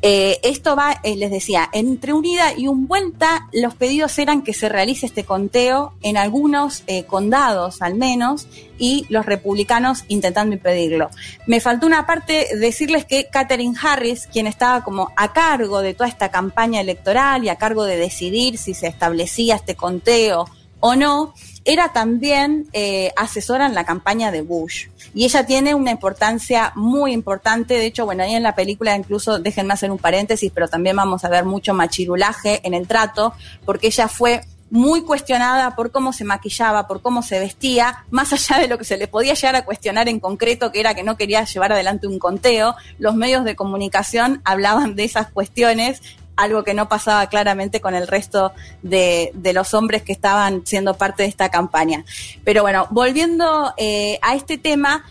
Eh, 0.00 0.40
esto 0.42 0.74
va, 0.74 0.98
eh, 1.02 1.14
les 1.14 1.30
decía, 1.30 1.68
entre 1.74 2.14
un 2.14 2.24
ida 2.24 2.54
y 2.56 2.68
un 2.68 2.88
vuelta, 2.88 3.50
los 3.52 3.74
pedidos 3.74 4.18
eran 4.18 4.40
que 4.40 4.54
se 4.54 4.70
realice 4.70 5.04
este 5.04 5.24
conteo 5.24 5.92
en 6.00 6.16
algunos 6.16 6.84
condados 7.06 7.82
al 7.82 7.94
menos, 7.94 8.48
y 8.78 9.06
los 9.08 9.26
republicanos 9.26 10.04
intentando 10.08 10.54
impedirlo. 10.54 11.10
Me 11.46 11.60
faltó 11.60 11.86
una 11.86 12.06
parte 12.06 12.48
decirles 12.58 13.04
que 13.04 13.28
Katherine 13.28 13.76
Harris, 13.80 14.26
quien 14.32 14.46
estaba 14.46 14.82
como 14.84 15.12
a 15.16 15.32
cargo 15.32 15.80
de 15.80 15.94
toda 15.94 16.08
esta 16.08 16.30
campaña 16.30 16.80
electoral 16.80 17.44
y 17.44 17.48
a 17.48 17.56
cargo 17.56 17.84
de 17.84 17.96
decidir 17.96 18.58
si 18.58 18.74
se 18.74 18.86
establecía 18.86 19.56
este 19.56 19.74
conteo 19.74 20.46
o 20.80 20.94
no, 20.94 21.34
era 21.64 21.92
también 21.92 22.68
eh, 22.72 23.12
asesora 23.16 23.66
en 23.66 23.74
la 23.74 23.84
campaña 23.84 24.30
de 24.30 24.42
Bush. 24.42 24.86
Y 25.14 25.24
ella 25.24 25.44
tiene 25.44 25.74
una 25.74 25.90
importancia 25.90 26.72
muy 26.76 27.12
importante. 27.12 27.74
De 27.74 27.86
hecho, 27.86 28.04
bueno, 28.04 28.22
ahí 28.22 28.34
en 28.34 28.42
la 28.42 28.54
película 28.54 28.94
incluso, 28.94 29.38
déjenme 29.38 29.74
hacer 29.74 29.90
un 29.90 29.98
paréntesis, 29.98 30.52
pero 30.54 30.68
también 30.68 30.94
vamos 30.94 31.24
a 31.24 31.28
ver 31.28 31.44
mucho 31.44 31.74
machirulaje 31.74 32.60
en 32.64 32.74
el 32.74 32.86
trato, 32.86 33.32
porque 33.64 33.88
ella 33.88 34.06
fue 34.06 34.42
muy 34.70 35.02
cuestionada 35.02 35.76
por 35.76 35.92
cómo 35.92 36.12
se 36.12 36.24
maquillaba, 36.24 36.86
por 36.86 37.00
cómo 37.02 37.22
se 37.22 37.38
vestía, 37.38 38.04
más 38.10 38.32
allá 38.32 38.58
de 38.58 38.68
lo 38.68 38.78
que 38.78 38.84
se 38.84 38.96
le 38.96 39.08
podía 39.08 39.34
llegar 39.34 39.56
a 39.56 39.64
cuestionar 39.64 40.08
en 40.08 40.20
concreto, 40.20 40.72
que 40.72 40.80
era 40.80 40.94
que 40.94 41.02
no 41.02 41.16
quería 41.16 41.44
llevar 41.44 41.72
adelante 41.72 42.06
un 42.06 42.18
conteo, 42.18 42.74
los 42.98 43.14
medios 43.14 43.44
de 43.44 43.56
comunicación 43.56 44.40
hablaban 44.44 44.96
de 44.96 45.04
esas 45.04 45.30
cuestiones, 45.30 46.02
algo 46.36 46.64
que 46.64 46.74
no 46.74 46.88
pasaba 46.88 47.26
claramente 47.28 47.80
con 47.80 47.94
el 47.94 48.06
resto 48.06 48.52
de, 48.82 49.32
los 49.54 49.72
hombres 49.74 50.02
que 50.02 50.12
estaban 50.12 50.66
siendo 50.66 50.94
parte 50.94 51.22
de 51.22 51.30
esta 51.30 51.48
campaña. 51.48 52.04
Pero 52.44 52.62
bueno, 52.62 52.86
volviendo 52.90 53.72
eh, 53.78 54.18
a 54.20 54.34
este 54.34 54.58
tema, 54.58 55.04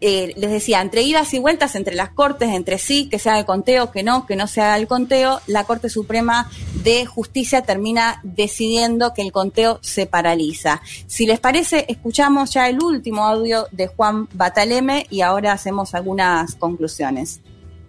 eh, 0.00 0.32
les 0.36 0.50
decía, 0.50 0.80
entre 0.80 1.02
idas 1.02 1.34
y 1.34 1.40
vueltas 1.40 1.74
entre 1.74 1.96
las 1.96 2.10
cortes, 2.10 2.50
entre 2.50 2.78
sí, 2.78 3.08
que 3.08 3.18
se 3.18 3.30
haga 3.30 3.40
el 3.40 3.46
conteo, 3.46 3.90
que 3.90 4.02
no, 4.02 4.26
que 4.26 4.36
no 4.36 4.46
se 4.46 4.60
haga 4.60 4.76
el 4.76 4.86
conteo, 4.86 5.40
la 5.46 5.64
Corte 5.64 5.88
Suprema 5.88 6.48
de 6.84 7.04
Justicia 7.04 7.62
termina 7.62 8.20
decidiendo 8.22 9.12
que 9.12 9.22
el 9.22 9.32
conteo 9.32 9.80
se 9.82 10.06
paraliza. 10.06 10.82
Si 11.06 11.26
les 11.26 11.40
parece, 11.40 11.84
escuchamos 11.88 12.52
ya 12.52 12.68
el 12.68 12.80
último 12.82 13.24
audio 13.24 13.66
de 13.72 13.88
Juan 13.88 14.28
Bataleme 14.32 15.06
y 15.10 15.22
ahora 15.22 15.52
hacemos 15.52 15.94
algunas 15.94 16.54
conclusiones. 16.54 17.40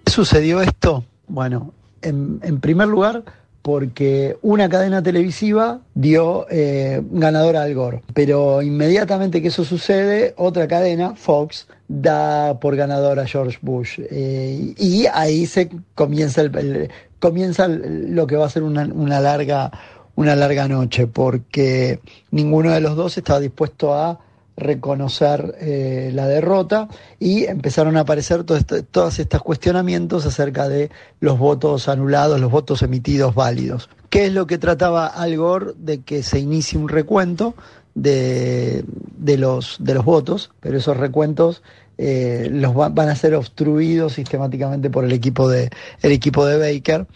¿Qué 0.06 0.12
sucedió 0.12 0.62
esto? 0.62 1.04
Bueno, 1.28 1.74
en, 2.02 2.40
en 2.42 2.60
primer 2.60 2.88
lugar, 2.88 3.24
porque 3.62 4.38
una 4.42 4.70
cadena 4.70 5.04
televisiva 5.04 5.82
dio 5.94 6.48
eh, 6.50 7.02
ganadora 7.12 7.64
al 7.64 7.74
Gore. 7.74 8.02
Pero 8.14 8.62
inmediatamente 8.62 9.42
que 9.42 9.50
eso 9.50 9.64
sucede, 9.64 10.34
otra 10.38 10.68
cadena, 10.68 11.16
Fox, 11.16 11.68
da 11.88 12.60
por 12.60 12.76
ganador 12.76 13.20
a 13.20 13.26
George 13.26 13.60
Bush. 13.62 14.00
Eh, 14.00 14.74
y 14.78 15.06
ahí 15.14 15.46
se 15.46 15.70
comienza, 15.96 16.42
el, 16.42 16.90
comienza 17.20 17.68
lo 17.68 18.28
que 18.28 18.36
va 18.36 18.46
a 18.46 18.50
ser 18.50 18.64
una, 18.64 18.86
una 18.86 19.20
larga, 19.20 19.72
una 20.16 20.36
larga 20.36 20.68
noche, 20.68 21.08
porque 21.08 22.00
ninguno 22.32 22.72
de 22.72 22.82
los 22.82 22.96
dos 22.96 23.18
estaba 23.18 23.40
dispuesto 23.40 23.94
a 23.94 24.20
reconocer 24.60 25.56
eh, 25.60 26.12
la 26.14 26.28
derrota 26.28 26.88
y 27.20 27.46
empezaron 27.46 27.98
a 27.98 28.02
aparecer 28.02 28.44
todo 28.44 28.58
este- 28.58 28.84
todos 28.84 29.18
estos 29.20 29.42
cuestionamientos 29.42 30.26
acerca 30.26 30.68
de 30.70 30.90
los 31.20 31.40
votos 31.40 31.88
anulados, 31.90 32.40
los 32.40 32.52
votos 32.52 32.82
emitidos 32.84 33.34
válidos. 33.36 33.90
¿Qué 34.10 34.26
es 34.28 34.34
lo 34.34 34.46
que 34.48 34.58
trataba 34.58 35.08
Al 35.08 35.36
Gore 35.38 35.74
de 35.78 36.02
que 36.02 36.24
se 36.24 36.40
inicie 36.40 36.78
un 36.80 36.90
recuento 36.90 37.56
de, 37.96 38.86
de 39.18 39.38
los, 39.38 39.78
de 39.80 39.94
los 39.94 40.06
votos, 40.06 40.52
pero 40.60 40.78
esos 40.78 40.96
recuentos 40.98 41.62
eh, 41.98 42.48
los 42.52 42.78
va- 42.78 42.90
van 42.90 43.10
a 43.10 43.16
ser 43.16 43.36
obstruidos 43.36 44.14
sistemáticamente 44.14 44.90
por 44.90 45.04
el 45.04 45.12
equipo 45.12 45.50
de, 45.50 45.70
el 46.02 46.12
equipo 46.12 46.46
de 46.46 46.58
Baker 46.58 47.08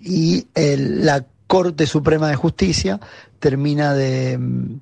y 0.00 0.46
la 0.54 1.24
Corte 1.46 1.86
Suprema 1.86 2.28
de 2.28 2.36
Justicia 2.36 3.00
termina 3.44 3.92
de, 3.92 4.38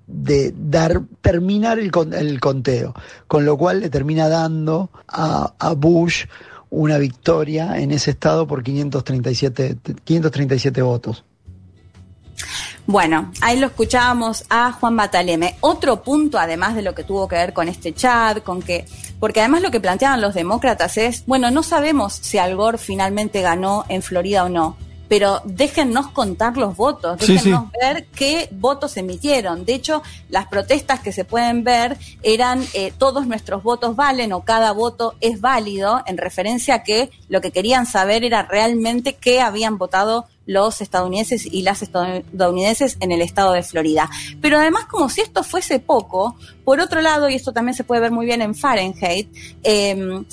de 0.07 0.55
dar 0.57 1.01
terminar 1.21 1.81
el, 1.81 1.91
el 2.13 2.39
conteo, 2.39 2.95
con 3.27 3.45
lo 3.45 3.59
cual 3.59 3.81
le 3.81 3.91
termina 3.91 4.29
dando 4.29 4.89
a, 5.09 5.53
a 5.59 5.73
Bush 5.73 6.27
una 6.71 6.97
victoria 6.99 7.77
en 7.81 7.91
ese 7.91 8.13
estado 8.13 8.47
por 8.47 8.63
537, 8.63 9.79
537 10.05 10.81
votos. 10.81 11.25
Bueno, 12.87 13.33
ahí 13.41 13.59
lo 13.59 13.67
escuchábamos 13.67 14.45
a 14.49 14.71
Juan 14.71 14.97
Bataleme. 14.97 15.57
Otro 15.61 16.05
punto, 16.05 16.39
además 16.39 16.77
de 16.77 16.83
lo 16.83 16.95
que 16.95 17.03
tuvo 17.03 17.27
que 17.27 17.35
ver 17.35 17.53
con 17.53 17.67
este 17.67 17.93
chat, 17.93 18.45
con 18.45 18.63
que, 18.63 18.85
porque 19.19 19.41
además 19.41 19.63
lo 19.63 19.73
que 19.73 19.81
planteaban 19.81 20.21
los 20.21 20.35
demócratas 20.35 20.99
es, 20.99 21.27
bueno, 21.27 21.51
no 21.51 21.65
sabemos 21.65 22.13
si 22.13 22.39
Al 22.39 22.55
Gore 22.55 22.79
finalmente 22.79 23.43
ganó 23.43 23.85
en 23.89 24.03
Florida 24.03 24.45
o 24.45 24.49
no 24.49 24.77
pero 25.13 25.43
déjennos 25.45 26.09
contar 26.09 26.57
los 26.57 26.75
votos, 26.75 27.19
déjennos 27.19 27.71
ver 27.79 28.07
qué 28.17 28.49
votos 28.51 28.97
emitieron. 28.97 29.67
De 29.67 29.75
hecho, 29.75 30.03
las 30.31 30.47
protestas 30.47 31.01
que 31.01 31.13
se 31.13 31.27
pueden 31.27 31.65
ver 31.65 31.99
eran 32.23 32.65
eh, 32.73 32.95
todos 32.97 33.27
nuestros 33.27 33.63
votos 33.63 33.95
valen 33.95 34.33
o 34.33 34.41
cada 34.41 34.73
voto 34.73 35.15
es 35.21 35.43
válido, 35.43 36.01
en 36.07 36.17
referencia 36.17 36.77
a 36.77 36.83
que 36.83 37.11
lo 37.29 37.43
que 37.43 37.51
querían 37.51 37.85
saber 37.85 38.25
era 38.25 38.45
realmente 38.45 39.13
qué 39.13 39.43
habían 39.43 39.77
votado 39.77 40.25
los 40.47 40.81
estadounidenses 40.81 41.45
y 41.45 41.61
las 41.61 41.83
estadounidenses 41.83 42.97
en 43.01 43.13
el 43.13 43.21
estado 43.21 43.53
de 43.53 43.63
Florida. 43.63 44.09
Pero 44.41 44.59
además, 44.59 44.87
como 44.87 45.11
si 45.11 45.21
esto 45.21 45.45
fuese 45.45 45.79
poco, 45.79 46.37
por 46.65 46.81
otro 46.81 47.03
lado, 47.03 47.29
y 47.29 47.35
esto 47.35 47.53
también 47.53 47.75
se 47.75 47.85
puede 47.85 48.01
ver 48.01 48.13
muy 48.13 48.25
bien 48.25 48.41
en 48.41 48.55
Fahrenheit, 48.55 49.29
eh, 49.63 50.25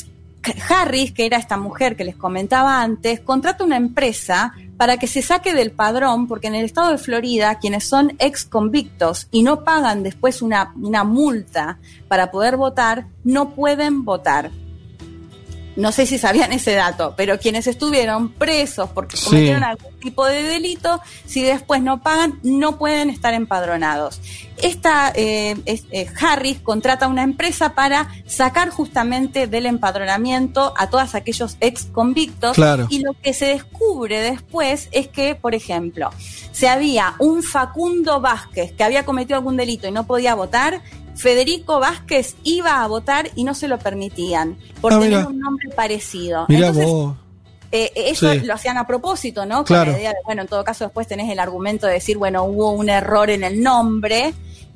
Harris, 0.70 1.12
que 1.12 1.26
era 1.26 1.38
esta 1.38 1.58
mujer 1.58 1.96
que 1.96 2.04
les 2.04 2.16
comentaba 2.16 2.82
antes, 2.82 3.20
contrata 3.20 3.64
una 3.64 3.78
empresa 3.78 4.54
para 4.78 4.98
que 4.98 5.08
se 5.08 5.22
saque 5.22 5.54
del 5.54 5.72
padrón, 5.72 6.28
porque 6.28 6.48
en 6.48 6.56
el 6.56 6.66
estado 6.66 6.92
de 6.92 6.98
Florida, 6.98 7.60
quienes 7.60 7.84
son 7.84 8.14
ex 8.20 8.46
convictos 8.46 9.28
y 9.32 9.44
no 9.44 9.64
pagan 9.64 10.04
después 10.04 10.42
una, 10.42 10.74
una 10.76 11.04
multa 11.04 11.80
para 12.08 12.32
poder 12.32 12.56
votar, 12.56 13.08
no 13.24 13.56
pueden 13.56 14.06
votar 14.06 14.52
no 15.76 15.92
sé 15.92 16.06
si 16.06 16.18
sabían 16.18 16.52
ese 16.52 16.74
dato, 16.74 17.14
pero 17.16 17.40
quienes 17.40 17.68
estuvieron 17.68 18.30
presos 18.30 18.90
porque 18.90 19.18
cometieron 19.24 19.64
algún 19.64 19.94
tipo 20.00 20.26
de 20.26 20.44
delito, 20.44 21.02
si 21.26 21.42
después 21.42 21.82
no 21.82 22.02
pagan, 22.02 22.40
no 22.44 22.78
pueden 22.78 23.10
estar 23.10 23.34
empadronados. 23.34 24.20
Esta 24.58 25.14
eh, 25.16 25.56
eh, 25.66 26.08
Harris 26.20 26.60
contrata 26.60 27.08
una 27.08 27.24
empresa 27.24 27.76
para 27.76 28.10
sacar 28.28 28.70
justamente 28.70 29.48
del 29.48 29.66
empadronamiento 29.66 30.74
a 30.78 30.90
todos 30.90 31.16
aquellos 31.16 31.56
ex 31.62 31.86
convictos. 31.86 32.58
Y 32.90 33.00
lo 33.00 33.14
que 33.14 33.34
se 33.34 33.46
descubre 33.46 34.20
después 34.20 34.90
es 34.92 35.08
que, 35.08 35.36
por 35.36 35.56
ejemplo, 35.56 36.10
si 36.52 36.66
había 36.66 37.16
un 37.20 37.42
Facundo 37.42 38.20
Vázquez 38.20 38.74
que 38.74 38.84
había 38.84 39.06
cometido 39.06 39.38
algún 39.38 39.56
delito 39.56 39.88
y 39.88 39.92
no 39.92 40.06
podía 40.06 40.36
votar, 40.36 40.82
Federico 41.20 41.82
Vázquez 41.82 42.38
iba 42.44 42.82
a 42.82 42.88
votar 42.88 43.30
y 43.36 43.44
no 43.44 43.54
se 43.54 43.68
lo 43.68 43.78
permitían 43.78 44.58
por 44.80 44.94
ah, 44.94 45.00
tener 45.02 45.26
un 45.28 45.38
nombre 45.38 45.68
parecido. 45.76 46.46
Entonces, 46.48 46.88
eh, 47.74 47.92
eso 47.94 48.34
lo 48.36 48.54
hacían 48.54 48.78
a 48.78 48.88
propósito, 48.88 49.46
¿no? 49.46 49.66
Con 49.66 49.76
la 49.76 49.98
idea 49.98 50.12
de, 50.12 50.20
bueno, 50.24 50.44
en 50.44 50.48
todo 50.48 50.64
caso 50.64 50.86
después 50.86 51.10
tenés 51.10 51.30
el 51.30 51.40
argumento 51.40 51.88
de 51.88 51.94
decir, 51.94 52.18
bueno, 52.18 52.46
hubo 52.46 52.72
un 52.72 52.88
error 52.88 53.30
en 53.30 53.44
el 53.44 53.62
nombre 53.62 54.34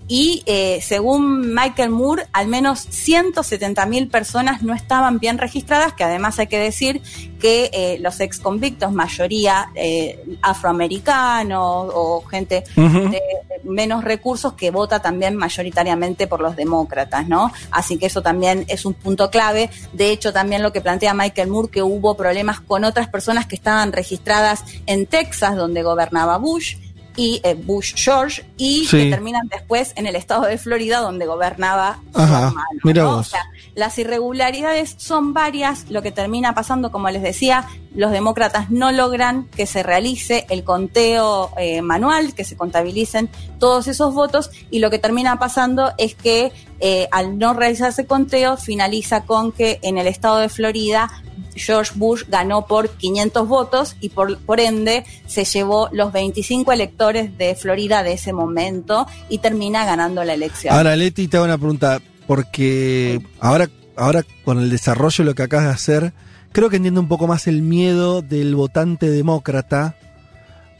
y 0.07 0.43
eh, 0.45 0.79
según 0.81 1.53
Michael 1.53 1.89
Moore, 1.89 2.27
al 2.33 2.47
menos 2.47 2.79
170 2.81 3.85
mil 3.85 4.07
personas 4.09 4.61
no 4.61 4.73
estaban 4.73 5.19
bien 5.19 5.37
registradas, 5.37 5.93
que 5.93 6.03
además 6.03 6.39
hay 6.39 6.47
que 6.47 6.59
decir 6.59 7.01
que 7.39 7.69
eh, 7.73 7.97
los 7.99 8.19
ex 8.19 8.39
convictos, 8.39 8.91
mayoría 8.91 9.69
eh, 9.75 10.37
afroamericanos 10.41 11.91
o 11.93 12.23
gente 12.29 12.63
de 12.75 13.21
menos 13.63 14.03
recursos, 14.03 14.53
que 14.53 14.71
vota 14.71 15.01
también 15.01 15.35
mayoritariamente 15.35 16.27
por 16.27 16.41
los 16.41 16.55
demócratas, 16.55 17.27
¿no? 17.27 17.51
Así 17.71 17.97
que 17.97 18.07
eso 18.07 18.21
también 18.21 18.65
es 18.67 18.85
un 18.85 18.93
punto 18.93 19.29
clave. 19.29 19.69
De 19.93 20.11
hecho, 20.11 20.33
también 20.33 20.63
lo 20.63 20.73
que 20.73 20.81
plantea 20.81 21.13
Michael 21.13 21.49
Moore, 21.49 21.69
que 21.69 21.81
hubo 21.81 22.15
problemas 22.15 22.59
con 22.59 22.83
otras 22.83 23.07
personas 23.07 23.45
que 23.45 23.55
estaban 23.55 23.91
registradas 23.93 24.63
en 24.85 25.05
Texas, 25.05 25.55
donde 25.55 25.81
gobernaba 25.81 26.37
Bush, 26.37 26.75
y 27.15 27.41
eh, 27.43 27.53
Bush 27.55 27.93
George 27.95 28.45
y 28.57 28.87
que 28.87 29.09
terminan 29.09 29.47
después 29.47 29.93
en 29.95 30.07
el 30.07 30.15
estado 30.15 30.43
de 30.43 30.57
Florida 30.57 30.99
donde 30.99 31.25
gobernaba 31.25 31.99
su 32.13 32.21
hermano. 32.21 33.17
O 33.17 33.23
sea, 33.23 33.43
las 33.75 33.97
irregularidades 33.97 34.95
son 34.97 35.33
varias, 35.33 35.89
lo 35.89 36.01
que 36.01 36.11
termina 36.11 36.53
pasando, 36.53 36.91
como 36.91 37.09
les 37.09 37.21
decía, 37.21 37.67
los 37.95 38.11
demócratas 38.11 38.69
no 38.71 38.91
logran 38.91 39.45
que 39.55 39.65
se 39.65 39.83
realice 39.83 40.45
el 40.49 40.63
conteo 40.63 41.51
eh, 41.57 41.81
manual, 41.81 42.33
que 42.33 42.43
se 42.43 42.55
contabilicen 42.55 43.29
todos 43.59 43.87
esos 43.87 44.13
votos 44.13 44.51
y 44.71 44.79
lo 44.79 44.89
que 44.89 44.99
termina 44.99 45.37
pasando 45.39 45.93
es 45.97 46.15
que 46.15 46.51
eh, 46.79 47.07
al 47.11 47.37
no 47.37 47.53
realizarse 47.53 48.05
conteo 48.05 48.57
finaliza 48.57 49.23
con 49.25 49.51
que 49.51 49.79
en 49.83 49.97
el 49.97 50.07
estado 50.07 50.37
de 50.37 50.49
Florida 50.49 51.09
George 51.55 51.93
Bush 51.95 52.23
ganó 52.27 52.65
por 52.65 52.89
500 52.89 53.47
votos 53.47 53.95
y 53.99 54.09
por, 54.09 54.37
por 54.39 54.59
ende 54.59 55.05
se 55.27 55.45
llevó 55.45 55.89
los 55.91 56.11
25 56.11 56.71
electores 56.71 57.37
de 57.37 57.55
Florida 57.55 58.03
de 58.03 58.13
ese 58.13 58.33
momento 58.33 59.07
y 59.29 59.39
termina 59.39 59.85
ganando 59.85 60.23
la 60.23 60.33
elección. 60.33 60.73
Ahora, 60.73 60.95
Leti, 60.95 61.27
te 61.27 61.37
hago 61.37 61.45
una 61.45 61.57
pregunta, 61.57 62.01
porque 62.27 63.21
ahora, 63.39 63.69
ahora 63.95 64.23
con 64.43 64.59
el 64.59 64.69
desarrollo 64.69 65.23
de 65.23 65.29
lo 65.29 65.35
que 65.35 65.43
acabas 65.43 65.65
de 65.65 65.71
hacer, 65.71 66.13
creo 66.51 66.69
que 66.69 66.77
entiendo 66.77 67.01
un 67.01 67.07
poco 67.07 67.27
más 67.27 67.47
el 67.47 67.61
miedo 67.61 68.21
del 68.21 68.55
votante 68.55 69.09
demócrata, 69.09 69.95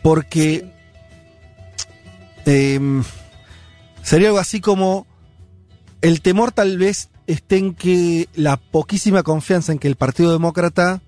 porque 0.02 0.72
em, 2.46 3.04
sería 4.02 4.28
algo 4.30 4.40
así 4.40 4.62
como 4.62 5.08
el 6.02 6.22
temor 6.22 6.52
tal 6.52 6.78
vez 6.78 7.10
esté 7.28 7.58
en 7.58 7.74
que 7.74 8.28
la 8.36 8.58
poquísima 8.58 9.24
confianza 9.24 9.72
en 9.72 9.80
que 9.80 9.88
el 9.88 9.96
Partido 9.96 10.32
Demócrata 10.32 11.02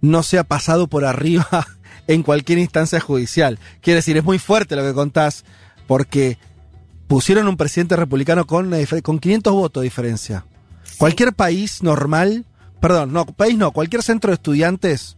no 0.00 0.22
sea 0.22 0.44
pasado 0.44 0.86
por 0.86 1.04
arriba 1.04 1.66
en 2.06 2.22
cualquier 2.22 2.58
instancia 2.58 3.00
judicial. 3.00 3.58
Quiere 3.80 3.96
decir, 3.96 4.16
es 4.16 4.24
muy 4.24 4.38
fuerte 4.38 4.76
lo 4.76 4.82
que 4.82 4.94
contás, 4.94 5.44
porque 5.86 6.38
pusieron 7.06 7.48
un 7.48 7.56
presidente 7.56 7.96
republicano 7.96 8.46
con, 8.46 8.72
con 9.02 9.18
500 9.18 9.52
votos 9.52 9.80
de 9.80 9.84
diferencia. 9.84 10.44
Cualquier 10.98 11.32
país 11.32 11.82
normal, 11.82 12.44
perdón, 12.80 13.12
no, 13.12 13.26
país 13.26 13.56
no, 13.56 13.72
cualquier 13.72 14.02
centro 14.02 14.30
de 14.30 14.34
estudiantes 14.34 15.16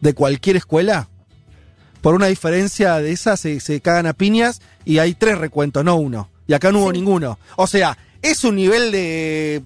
de 0.00 0.14
cualquier 0.14 0.56
escuela, 0.56 1.08
por 2.00 2.14
una 2.14 2.26
diferencia 2.26 2.96
de 2.96 3.12
esa 3.12 3.36
se, 3.36 3.60
se 3.60 3.80
cagan 3.80 4.06
a 4.06 4.14
piñas 4.14 4.62
y 4.84 4.98
hay 4.98 5.14
tres 5.14 5.36
recuentos, 5.36 5.84
no 5.84 5.96
uno. 5.96 6.30
Y 6.46 6.54
acá 6.54 6.72
no 6.72 6.80
hubo 6.80 6.92
ninguno. 6.92 7.38
O 7.56 7.66
sea, 7.66 7.96
es 8.22 8.44
un 8.44 8.56
nivel 8.56 8.92
de... 8.92 9.62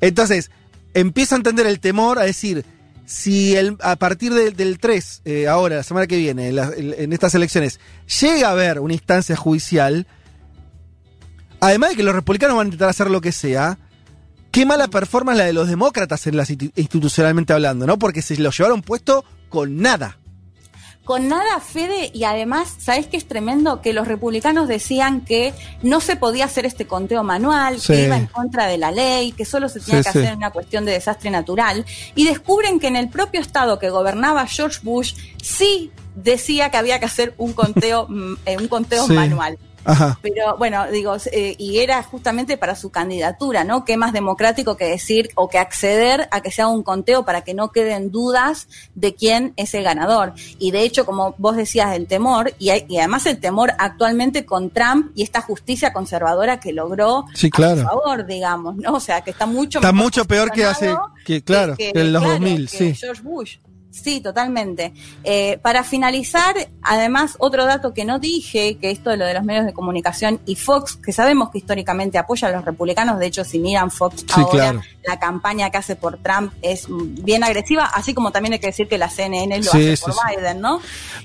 entonces, 0.00 0.50
empieza 0.94 1.34
a 1.34 1.38
entender 1.38 1.66
el 1.66 1.80
temor 1.80 2.18
a 2.18 2.22
decir, 2.22 2.64
si 3.04 3.54
el, 3.54 3.76
a 3.82 3.96
partir 3.96 4.34
del 4.34 4.78
3, 4.78 5.22
eh, 5.24 5.48
ahora, 5.48 5.76
la 5.76 5.82
semana 5.82 6.06
que 6.06 6.16
viene, 6.16 6.48
en, 6.48 7.12
estas 7.12 7.34
elecciones, 7.34 7.80
llega 8.20 8.48
a 8.48 8.52
haber 8.52 8.80
una 8.80 8.94
instancia 8.94 9.36
judicial, 9.36 10.06
además 11.60 11.90
de 11.90 11.96
que 11.96 12.02
los 12.02 12.14
republicanos 12.14 12.56
van 12.56 12.66
a 12.66 12.68
intentar 12.68 12.88
hacer 12.88 13.10
lo 13.10 13.20
que 13.20 13.32
sea, 13.32 13.78
qué 14.50 14.66
mala 14.66 14.88
performance 14.88 15.38
la 15.38 15.44
de 15.44 15.52
los 15.52 15.68
demócratas 15.68 16.26
en 16.26 16.36
las 16.36 16.50
institucionalmente 16.50 17.52
hablando, 17.52 17.86
¿no? 17.86 17.98
Porque 17.98 18.22
se 18.22 18.36
lo 18.38 18.50
llevaron 18.50 18.82
puesto 18.82 19.24
con 19.48 19.76
nada 19.80 20.18
con 21.06 21.28
nada 21.28 21.60
Fede 21.60 22.10
y 22.12 22.24
además, 22.24 22.74
¿sabes 22.78 23.06
qué 23.06 23.16
es 23.16 23.28
tremendo? 23.28 23.80
Que 23.80 23.92
los 23.92 24.08
republicanos 24.08 24.66
decían 24.66 25.20
que 25.20 25.54
no 25.82 26.00
se 26.00 26.16
podía 26.16 26.46
hacer 26.46 26.66
este 26.66 26.88
conteo 26.88 27.22
manual, 27.22 27.78
que 27.80 28.06
iba 28.06 28.16
en 28.16 28.26
contra 28.26 28.66
de 28.66 28.76
la 28.76 28.90
ley, 28.90 29.30
que 29.30 29.44
solo 29.44 29.68
se 29.68 29.78
tenía 29.78 30.02
que 30.02 30.08
hacer 30.08 30.24
en 30.24 30.38
una 30.38 30.50
cuestión 30.50 30.84
de 30.84 30.90
desastre 30.90 31.30
natural 31.30 31.86
y 32.16 32.24
descubren 32.24 32.80
que 32.80 32.88
en 32.88 32.96
el 32.96 33.08
propio 33.08 33.40
estado 33.40 33.78
que 33.78 33.88
gobernaba 33.88 34.44
George 34.48 34.80
Bush 34.82 35.14
sí 35.40 35.92
decía 36.16 36.70
que 36.70 36.76
había 36.76 36.98
que 36.98 37.06
hacer 37.06 37.34
un 37.38 37.52
conteo, 37.52 38.06
mm, 38.08 38.34
eh, 38.44 38.56
un 38.58 38.66
conteo 38.66 39.06
manual. 39.06 39.58
Pero 40.22 40.56
bueno, 40.58 40.86
digo, 40.90 41.16
eh, 41.32 41.54
y 41.58 41.78
era 41.78 42.02
justamente 42.02 42.56
para 42.56 42.74
su 42.74 42.90
candidatura, 42.90 43.64
¿no? 43.64 43.84
Qué 43.84 43.96
más 43.96 44.12
democrático 44.12 44.76
que 44.76 44.86
decir 44.86 45.30
o 45.34 45.48
que 45.48 45.58
acceder 45.58 46.28
a 46.30 46.40
que 46.40 46.50
sea 46.50 46.68
un 46.68 46.82
conteo 46.82 47.24
para 47.24 47.42
que 47.42 47.54
no 47.54 47.70
queden 47.70 48.10
dudas 48.10 48.68
de 48.94 49.14
quién 49.14 49.52
es 49.56 49.74
el 49.74 49.84
ganador. 49.84 50.34
Y 50.58 50.70
de 50.70 50.82
hecho, 50.82 51.06
como 51.06 51.34
vos 51.38 51.56
decías, 51.56 51.94
el 51.94 52.06
temor, 52.06 52.54
y, 52.58 52.70
además 52.70 53.26
el 53.26 53.38
temor 53.38 53.72
actualmente 53.78 54.44
con 54.44 54.70
Trump 54.70 55.12
y 55.14 55.22
esta 55.22 55.40
justicia 55.40 55.92
conservadora 55.92 56.60
que 56.60 56.72
logró 56.72 57.24
sí, 57.34 57.50
claro. 57.50 57.82
a 57.82 57.84
favor, 57.84 58.26
digamos, 58.26 58.76
¿no? 58.76 58.94
O 58.94 59.00
sea, 59.00 59.20
que 59.22 59.30
está 59.30 59.46
mucho 59.46 59.78
Está 59.78 59.92
mucho 59.92 60.24
peor 60.24 60.50
que 60.50 60.64
hace, 60.64 60.94
que 61.24 61.42
claro, 61.42 61.76
que, 61.76 61.92
en 61.94 62.12
los 62.12 62.22
2000, 62.22 62.68
sí. 62.68 62.94
George 62.94 63.22
Bush. 63.22 63.56
Sí, 64.02 64.20
totalmente. 64.20 64.92
Eh, 65.24 65.58
para 65.62 65.82
finalizar, 65.82 66.54
además, 66.82 67.34
otro 67.38 67.64
dato 67.64 67.94
que 67.94 68.04
no 68.04 68.18
dije, 68.18 68.76
que 68.76 68.90
esto 68.90 69.10
de 69.10 69.16
lo 69.16 69.24
de 69.24 69.34
los 69.34 69.42
medios 69.42 69.64
de 69.64 69.72
comunicación 69.72 70.40
y 70.44 70.54
Fox, 70.54 70.96
que 70.96 71.12
sabemos 71.12 71.50
que 71.50 71.58
históricamente 71.58 72.18
apoya 72.18 72.48
a 72.48 72.52
los 72.52 72.64
republicanos, 72.64 73.18
de 73.18 73.26
hecho, 73.26 73.42
si 73.42 73.58
miran 73.58 73.90
Fox 73.90 74.24
ahora, 74.32 74.80
la 75.04 75.18
campaña 75.18 75.70
que 75.70 75.78
hace 75.78 75.96
por 75.96 76.18
Trump 76.18 76.52
es 76.62 76.86
bien 76.88 77.42
agresiva, 77.42 77.86
así 77.86 78.12
como 78.12 78.32
también 78.32 78.52
hay 78.52 78.58
que 78.58 78.68
decir 78.68 78.86
que 78.86 78.98
la 78.98 79.08
CNN 79.08 79.62
lo 79.62 79.70
hace 79.70 79.96
por 79.96 80.14
Biden, 80.28 80.60
¿no? 80.60 80.80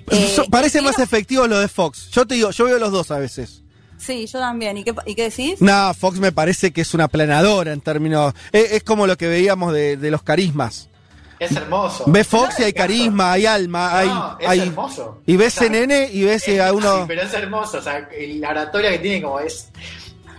Eh, 0.09 0.37
parece 0.49 0.81
más 0.81 0.97
efectivo 0.99 1.47
lo 1.47 1.59
de 1.59 1.67
Fox. 1.67 2.09
Yo 2.11 2.25
te 2.25 2.35
digo, 2.35 2.51
yo 2.51 2.65
veo 2.65 2.79
los 2.79 2.91
dos 2.91 3.11
a 3.11 3.19
veces. 3.19 3.63
Sí, 3.97 4.25
yo 4.25 4.39
también. 4.39 4.77
¿Y 4.77 4.83
qué, 4.83 4.95
¿Y 5.05 5.13
qué 5.13 5.23
decís? 5.29 5.61
No, 5.61 5.93
Fox 5.93 6.19
me 6.19 6.31
parece 6.31 6.71
que 6.71 6.81
es 6.81 6.95
una 6.95 7.07
planadora 7.07 7.71
en 7.71 7.81
términos... 7.81 8.33
Es, 8.51 8.81
como 8.81 9.05
lo 9.05 9.15
que 9.15 9.27
veíamos 9.27 9.73
de, 9.73 9.95
de 9.95 10.09
los 10.09 10.23
carismas 10.23 10.89
Es 11.41 11.55
hermoso. 11.55 12.03
Ves 12.05 12.27
Fox 12.27 12.59
y 12.59 12.63
hay 12.63 12.73
carisma, 12.73 13.31
hay 13.31 13.45
alma, 13.47 13.97
hay. 13.97 14.07
No, 14.07 14.37
es 14.39 14.47
hay- 14.47 14.59
hermoso. 14.59 15.21
Y 15.25 15.37
ves 15.37 15.55
O 15.57 15.59
sea, 15.59 15.67
CNN 15.67 16.09
y 16.13 16.23
ves 16.23 16.47
eh, 16.47 16.55
es- 16.55 16.61
a 16.61 16.71
uno. 16.71 16.97
sí, 16.99 17.03
pero 17.07 17.21
es 17.23 17.33
hermoso. 17.33 17.77
O 17.79 17.81
sea, 17.81 18.07
el- 18.15 18.39
la 18.39 18.49
oratoria 18.51 18.91
que 18.91 18.99
tiene 18.99 19.23
como 19.23 19.39
es. 19.39 19.69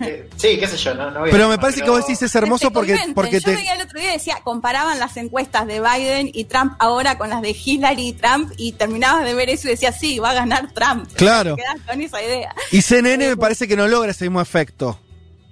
eh, 0.00 0.28
sí, 0.36 0.58
qué 0.60 0.66
sé 0.68 0.76
yo, 0.76 0.94
no, 0.94 1.10
no 1.10 1.20
voy 1.20 1.30
Pero 1.32 1.48
me 1.48 1.58
parece 1.58 1.82
que 1.82 1.90
vos 1.90 2.00
decís 2.06 2.22
es 2.22 2.34
hermoso 2.36 2.68
Te 2.68 2.74
porque, 2.74 2.96
porque 3.14 3.40
Yo 3.40 3.50
te. 3.50 3.56
veía 3.56 3.74
el 3.74 3.82
otro 3.82 3.98
día 4.00 4.10
y 4.10 4.12
decía, 4.18 4.38
comparaban 4.44 4.98
las 5.00 5.16
encuestas 5.16 5.66
de 5.66 5.80
Biden 5.80 6.30
y 6.32 6.44
Trump 6.44 6.74
ahora 6.78 7.18
con 7.18 7.28
las 7.30 7.42
de 7.42 7.50
Hillary 7.50 8.08
y 8.08 8.12
Trump 8.12 8.52
y 8.56 8.72
terminabas 8.72 9.24
de 9.24 9.34
ver 9.34 9.50
eso 9.50 9.66
y 9.68 9.72
decías, 9.72 9.98
sí, 9.98 10.18
va 10.20 10.30
a 10.30 10.34
ganar 10.34 10.72
Trump. 10.72 11.08
Claro. 11.14 11.56
Te 11.56 11.62
quedás 11.62 11.80
con 11.86 12.00
esa 12.00 12.22
idea. 12.22 12.54
Y 12.70 12.80
CNN 12.82 13.28
me 13.28 13.36
parece 13.36 13.66
que 13.68 13.76
no 13.76 13.86
logra 13.88 14.10
ese 14.12 14.24
mismo 14.24 14.40
efecto. 14.40 14.98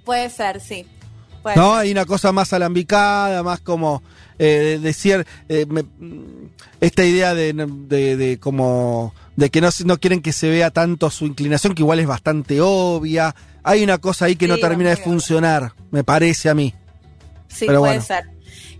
Puede 0.05 0.29
ser, 0.29 0.59
sí. 0.61 0.85
¿No? 1.55 1.75
Hay 1.75 1.91
una 1.91 2.05
cosa 2.05 2.31
más 2.31 2.53
alambicada, 2.53 3.41
más 3.43 3.59
como 3.61 4.01
eh, 4.39 4.45
de 4.45 4.79
decir 4.79 5.25
eh, 5.49 5.65
me- 5.67 5.85
esta 6.79 7.03
idea 7.03 7.33
de, 7.33 7.53
de, 7.53 8.17
de 8.17 8.39
como 8.39 9.13
de 9.35 9.49
que 9.49 9.61
no, 9.61 9.69
no 9.85 9.97
quieren 9.99 10.21
que 10.21 10.33
se 10.33 10.49
vea 10.49 10.71
tanto 10.71 11.09
su 11.09 11.25
inclinación, 11.25 11.73
que 11.75 11.81
igual 11.81 11.99
es 11.99 12.07
bastante 12.07 12.59
obvia. 12.61 13.35
Hay 13.63 13.83
una 13.83 13.97
cosa 13.99 14.25
ahí 14.25 14.35
que 14.35 14.47
no 14.47 14.57
termina 14.57 14.89
de 14.89 14.97
funcionar, 14.97 15.73
me 15.91 16.03
parece 16.03 16.49
a 16.49 16.53
mí. 16.55 16.73
Sí, 17.47 17.65
Pero 17.67 17.79
puede 17.79 17.93
bueno. 17.93 18.01
ser. 18.05 18.23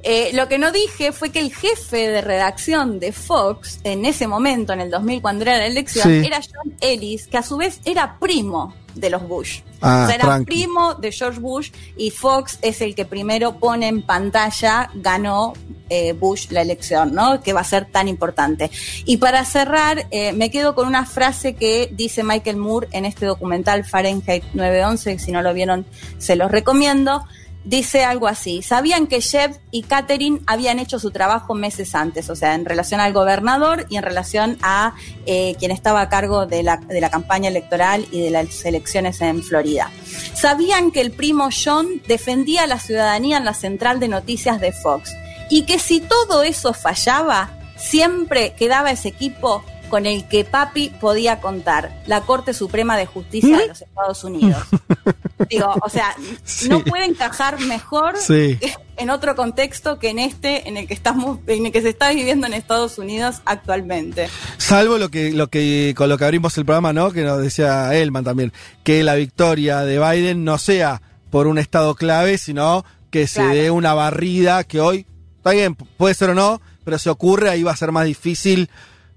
Eh, 0.04 0.32
lo 0.34 0.48
que 0.48 0.58
no 0.58 0.72
dije 0.72 1.12
fue 1.12 1.30
que 1.30 1.40
el 1.40 1.54
jefe 1.54 2.08
de 2.10 2.22
redacción 2.22 3.00
de 3.00 3.12
Fox, 3.12 3.80
en 3.84 4.06
ese 4.06 4.26
momento, 4.28 4.74
en 4.74 4.82
el 4.82 4.90
2000, 4.90 5.22
cuando 5.22 5.44
era 5.44 5.58
la 5.60 5.68
elección, 5.68 6.08
Sí. 6.10 6.26
era 6.26 6.40
John 6.42 6.74
Ellis, 6.82 7.28
que 7.28 7.38
a 7.38 7.44
su 7.44 7.58
vez 7.58 7.80
era 7.86 8.18
primo 8.20 8.74
de 8.96 9.10
los 9.10 9.28
Bush. 9.28 9.62
Ah, 9.82 10.04
o 10.04 10.08
sea, 10.08 10.16
era 10.16 10.26
tranqui. 10.26 10.46
primo 10.46 10.94
de 10.96 11.12
George 11.12 11.40
Bush 11.40 11.72
y 11.98 12.12
Fox 12.12 12.60
es 12.62 12.82
el 12.82 12.96
que 12.96 13.06
primero 13.06 13.58
pone 13.58 13.88
en 13.88 14.04
pantalla, 14.04 14.90
ganó 14.94 15.54
eh, 15.90 16.14
Bush 16.14 16.48
la 16.52 16.62
elección, 16.62 17.14
¿no? 17.14 17.42
Que 17.42 17.52
va 17.52 17.62
a 17.62 17.66
ser 17.66 17.86
tan 17.86 18.08
importante. 18.08 18.72
Y 19.06 19.18
para 19.18 19.44
cerrar, 19.44 20.08
eh, 20.12 20.32
me 20.34 20.50
quedo 20.50 20.74
con 20.74 20.88
una 20.88 21.06
frase 21.06 21.56
que 21.56 21.90
dice 21.92 22.24
Michael 22.24 22.58
Moore 22.58 22.88
en 22.92 23.06
este 23.06 23.26
documental 23.26 23.84
Fahrenheit 23.84 24.44
911, 24.54 25.20
si 25.20 25.32
no 25.32 25.42
lo 25.42 25.54
vieron, 25.54 25.86
se 26.18 26.36
los 26.36 26.50
recomiendo. 26.50 27.26
Dice 27.64 28.04
algo 28.04 28.28
así, 28.28 28.64
sabían 28.64 29.06
que 29.06 29.22
Jeb 29.22 29.60
y 29.70 29.84
Catherine 29.84 30.42
habían 30.48 30.80
hecho 30.80 30.98
su 30.98 31.12
trabajo 31.12 31.54
meses 31.54 31.94
antes, 31.94 32.28
o 32.32 32.36
sea, 32.36 32.56
en 32.56 32.66
relación 32.66 33.00
al 33.00 33.14
gobernador 33.14 33.86
y 33.88 33.98
en 33.98 34.04
relación 34.04 34.58
a 34.64 34.96
eh, 35.28 35.56
quien 35.60 35.70
estaba 35.70 36.02
a 36.02 36.10
cargo 36.10 36.48
de 36.48 36.64
la, 36.64 36.78
de 36.78 37.00
la 37.00 37.12
campaña 37.12 37.50
electoral 37.50 38.08
y 38.12 38.22
de 38.22 38.32
las 38.32 38.66
elecciones 38.66 39.22
en 39.22 39.44
Florida. 39.44 39.92
Sabían 40.34 40.90
que 40.90 41.02
el 41.02 41.12
primo 41.12 41.50
John 41.52 42.02
defendía 42.08 42.64
a 42.64 42.68
la 42.68 42.80
ciudadanía 42.80 43.38
en 43.38 43.46
la 43.46 43.54
central 43.54 44.00
de 44.00 44.08
noticias 44.08 44.60
de 44.60 44.72
Fox 44.72 45.14
y 45.52 45.64
que 45.64 45.78
si 45.78 46.00
todo 46.00 46.42
eso 46.42 46.74
fallaba, 46.74 47.52
siempre 47.78 48.54
quedaba 48.54 48.90
ese 48.90 49.10
equipo 49.10 49.64
con 49.92 50.08
el 50.08 50.28
que 50.28 50.44
papi 50.46 50.90
podía 51.00 51.40
contar, 51.42 52.02
la 52.08 52.22
Corte 52.22 52.56
Suprema 52.56 52.98
de 52.98 53.06
Justicia 53.06 53.60
de 53.60 53.68
los 53.68 53.82
Estados 53.84 54.24
Unidos. 54.24 54.64
Digo, 55.50 55.76
o 55.84 55.90
sea, 55.90 56.16
Sí. 56.44 56.70
no 56.70 56.84
puede 56.84 57.06
encajar 57.06 57.60
mejor 57.60 58.16
Sí. 58.18 58.58
en 58.98 59.10
otro 59.10 59.36
contexto 59.36 60.00
que 60.00 60.10
en 60.10 60.20
este, 60.20 60.68
en 60.70 60.78
el 60.78 60.88
que 60.88 60.94
estamos, 60.94 61.40
en 61.48 61.66
el 61.68 61.72
que 61.72 61.82
se 61.82 61.90
está 61.90 62.10
viviendo 62.12 62.48
en 62.48 62.54
Estados 62.54 62.98
Unidos 62.98 63.42
actualmente. 63.46 64.30
Salvo 64.58 64.98
lo 64.98 65.10
que, 65.10 65.32
lo 65.34 65.50
que, 65.50 65.94
con 65.98 66.10
lo 66.10 66.18
que 66.18 66.26
abrimos 66.26 66.58
el 66.58 66.66
programa, 66.66 66.94
¿no? 66.94 67.12
Que 67.12 67.24
nos 67.24 67.40
decía 67.42 67.94
Elman 67.94 68.24
también, 68.24 68.54
que 68.84 69.04
la 69.04 69.16
victoria 69.16 69.82
de 69.82 70.00
Biden 70.00 70.44
no 70.46 70.58
sea 70.58 71.02
por 71.30 71.48
un 71.48 71.58
estado 71.58 71.96
clave, 71.96 72.38
sino 72.38 72.86
que 73.10 73.28
se 73.28 73.42
Claro. 73.42 73.54
dé 73.56 73.72
una 73.72 73.94
barrida 73.94 74.64
que 74.64 74.80
hoy, 74.80 75.06
está 75.38 75.52
bien, 75.52 75.76
puede 75.76 76.14
ser 76.14 76.30
o 76.30 76.34
no, 76.36 76.62
pero 76.86 76.98
si 76.98 77.10
ocurre 77.10 77.50
ahí 77.50 77.62
va 77.64 77.72
a 77.72 77.76
ser 77.78 77.92
más 77.92 78.06
difícil, 78.06 78.70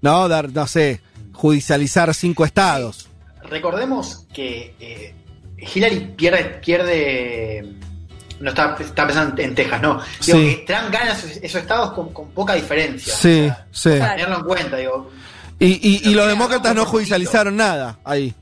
¿no? 0.05 0.27
Dar, 0.29 0.49
no 0.53 0.65
sé, 0.67 1.01
judicializar 1.33 2.13
cinco 2.13 2.45
estados. 2.45 3.09
Recordemos 3.49 4.25
que 4.33 4.73
eh, 4.79 5.13
Hillary 5.73 6.13
pierde, 6.15 6.45
pierde. 6.63 7.73
No 8.39 8.49
está, 8.49 8.75
está 8.79 9.05
pensando 9.07 9.41
en 9.41 9.55
Texas, 9.55 9.81
no. 9.81 10.01
Digo 10.25 10.39
Sí. 10.39 10.55
que 10.57 10.63
Trump 10.67 10.91
gana 10.91 11.11
esos, 11.13 11.31
esos 11.37 11.61
estados 11.61 11.93
con, 11.93 12.11
con 12.13 12.29
poca 12.31 12.53
diferencia. 12.53 13.13
Sí, 13.15 13.47
O 13.47 13.47
sea, 13.47 13.65
sí. 13.71 13.89
para 13.99 14.15
tenerlo 14.15 14.37
en 14.39 14.43
cuenta, 14.43 14.77
digo. 14.77 15.09
Y, 15.57 15.65
y, 15.67 16.01
y 16.09 16.13
Lo 16.13 16.21
los 16.21 16.27
demócratas 16.27 16.75
no 16.75 16.85
judicializaron 16.85 17.55
nada 17.55 17.97
ahí. 18.03 18.33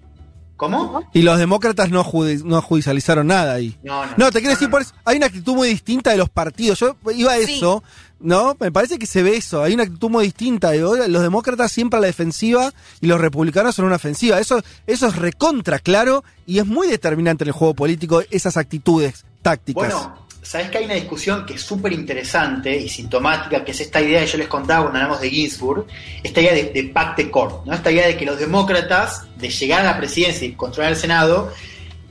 ¿Cómo? 0.56 1.04
Y 1.14 1.22
los 1.24 1.38
demócratas 1.38 1.90
no, 1.90 2.04
judi- 2.04 2.44
no 2.44 2.62
judicializaron 2.62 3.28
nada 3.28 3.54
ahí. 3.54 3.78
No, 3.84 4.06
no. 4.06 4.12
No, 4.18 4.32
te 4.32 4.40
quiero 4.40 4.52
decir, 4.56 4.68
no. 4.68 4.72
por 4.72 4.82
eso, 4.82 4.94
hay 5.06 5.18
una 5.18 5.26
actitud 5.28 5.54
muy 5.56 5.68
distinta 5.68 6.12
de 6.12 6.18
los 6.18 6.30
partidos. 6.30 6.80
Yo 6.80 6.96
iba 7.14 7.34
a 7.34 7.38
Sí. 7.38 7.46
¿No? 8.24 8.56
Me 8.60 8.72
parece 8.72 8.98
que 8.98 9.06
se 9.06 9.22
ve 9.22 9.36
eso. 9.36 9.62
Hay 9.62 9.74
una 9.74 9.84
actitud 9.84 10.10
muy 10.10 10.26
distinta. 10.26 10.74
Los 10.74 11.22
demócratas 11.22 11.72
siempre 11.72 11.98
a 11.98 12.02
la 12.02 12.08
defensiva 12.08 12.74
y 13.02 13.08
los 13.08 13.22
republicanos 13.22 13.76
son 13.76 13.86
una 13.86 13.98
ofensiva. 13.98 14.40
Eso, 14.40 14.64
eso 14.88 15.08
es 15.08 15.16
recontra 15.16 15.78
claro 15.78 16.24
y 16.48 16.60
es 16.60 16.66
muy 16.66 16.88
determinante 16.88 17.44
en 17.44 17.50
el 17.50 17.54
juego 17.54 17.76
político 17.76 18.24
esas 18.32 18.58
actitudes 18.58 19.26
tácticas. 19.42 19.94
Bueno, 19.94 20.28
sabes 20.42 20.70
que 20.70 20.78
hay 20.78 20.86
una 20.86 20.94
discusión 20.96 21.46
que 21.46 21.56
es 21.56 21.62
súper 21.62 21.92
interesante 21.92 22.76
y 22.76 22.88
sintomática, 22.88 23.64
que 23.64 23.72
es 23.72 23.82
esta 23.82 24.02
idea 24.02 24.22
que 24.22 24.28
yo 24.28 24.38
les 24.38 24.48
contaba 24.48 24.84
cuando 24.84 25.00
hablamos 25.00 25.22
de 25.22 25.30
Ginsburg, 25.30 25.86
esta 26.24 26.42
idea 26.42 26.54
de, 26.54 26.64
de 26.72 26.84
pacte 26.86 27.30
court, 27.30 27.66
¿no? 27.66 27.74
Esta 27.74 27.92
idea 27.92 28.08
de 28.08 28.18
que 28.18 28.26
los 28.26 28.40
demócratas, 28.40 29.28
de 29.38 29.50
llegar 29.50 29.82
a 29.82 29.92
la 29.92 29.98
presidencia 29.98 30.48
y 30.48 30.54
controlar 30.54 30.94
el 30.94 30.98
Senado, 30.98 31.52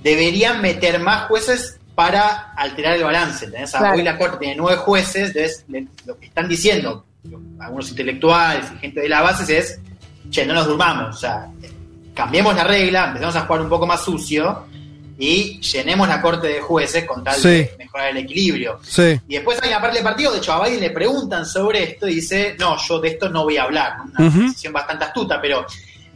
deberían 0.03 0.61
meter 0.61 1.01
más 1.01 1.29
jueces 1.29 1.79
para 1.95 2.53
alterar 2.57 2.95
el 2.97 3.05
balance. 3.05 3.45
¿entendés? 3.47 3.69
O 3.71 3.73
sea, 3.73 3.81
Claro. 3.81 3.97
Hoy 3.97 4.03
la 4.03 4.19
Corte 4.19 4.37
tiene 4.39 4.57
nueve 4.57 4.79
jueces, 4.79 5.29
entonces 5.29 5.65
le- 5.69 5.87
lo 6.07 6.19
que 6.19 6.27
están 6.27 6.49
diciendo 6.49 7.05
algunos 7.61 7.89
intelectuales 7.91 8.67
y 8.75 8.79
gente 8.79 9.01
de 9.01 9.09
la 9.09 9.21
base 9.23 9.57
es, 9.59 9.79
che, 10.31 10.45
no 10.47 10.55
nos 10.55 10.67
durmamos, 10.67 11.17
o 11.17 11.19
sea, 11.19 11.47
cambiemos 12.15 12.55
la 12.55 12.65
regla, 12.65 13.07
empecemos 13.07 13.37
a 13.37 13.43
jugar 13.43 13.61
un 13.63 13.69
poco 13.69 13.87
más 13.87 14.03
sucio 14.05 14.65
y 15.19 15.61
llenemos 15.61 16.09
la 16.09 16.21
Corte 16.21 16.49
de 16.49 16.61
jueces 16.61 17.05
con 17.05 17.23
tal 17.23 17.41
de 17.41 17.75
mejorar 17.79 18.09
el 18.09 18.17
equilibrio. 18.19 18.81
Sí. 18.83 19.21
Y 19.29 19.35
después 19.35 19.59
hay 19.63 19.69
una 19.69 19.81
parte 19.81 19.97
del 19.97 20.05
partido, 20.05 20.33
de 20.33 20.39
hecho 20.39 20.53
a 20.53 20.65
Biden 20.67 20.81
le 20.81 20.91
preguntan 20.91 21.47
sobre 21.47 21.83
esto 21.85 22.09
y 22.09 22.17
dice, 22.17 22.57
no, 22.59 22.77
yo 22.79 22.99
de 22.99 23.09
esto 23.09 23.29
no 23.29 23.45
voy 23.45 23.57
a 23.57 23.65
hablar. 23.65 23.93
Una 24.19 24.29
Ujú. 24.29 24.41
decisión 24.49 24.73
bastante 24.73 25.05
astuta, 25.05 25.41
pero 25.41 25.65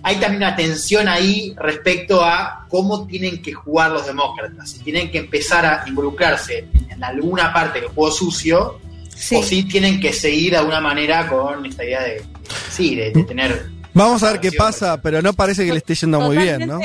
hay 0.03 0.17
también 0.17 0.43
una 0.43 0.55
tensión 0.57 1.09
ahí 1.09 1.55
respecto 1.59 2.25
a 2.25 2.67
cómo 2.69 3.07
tienen 3.07 3.43
que 3.43 3.53
jugar 3.53 3.91
los 3.91 4.07
demócratas. 4.07 4.71
Si 4.71 4.79
tienen 4.81 5.11
que 5.11 5.19
empezar 5.19 5.65
a 5.67 5.85
involucrarse 5.89 6.69
en 6.89 7.03
alguna 7.03 7.53
parte 7.53 7.81
del 7.81 7.89
juego 7.91 8.11
sucio, 8.13 8.81
Sí. 9.15 9.35
o 9.37 9.43
si 9.43 9.63
tienen 9.65 9.99
que 9.99 10.13
seguir 10.13 10.51
de 10.53 10.59
alguna 10.59 10.79
manera 10.81 11.27
con 11.27 11.65
esta 11.65 11.83
idea 11.85 12.03
de, 12.03 12.23
sí, 12.71 12.95
de, 12.95 13.13
de 13.13 13.25
tener... 13.25 13.71
Vamos 13.95 14.23
a 14.23 14.33
ver 14.33 14.41
qué 14.43 14.53
pasa, 14.53 15.01
pero 15.01 15.23
no 15.23 15.33
parece 15.33 15.65
que 15.65 15.73
le 15.73 15.79
esté 15.79 15.95
yendo 15.95 16.21
muy 16.21 16.37
bien, 16.37 16.67
¿no? 16.67 16.81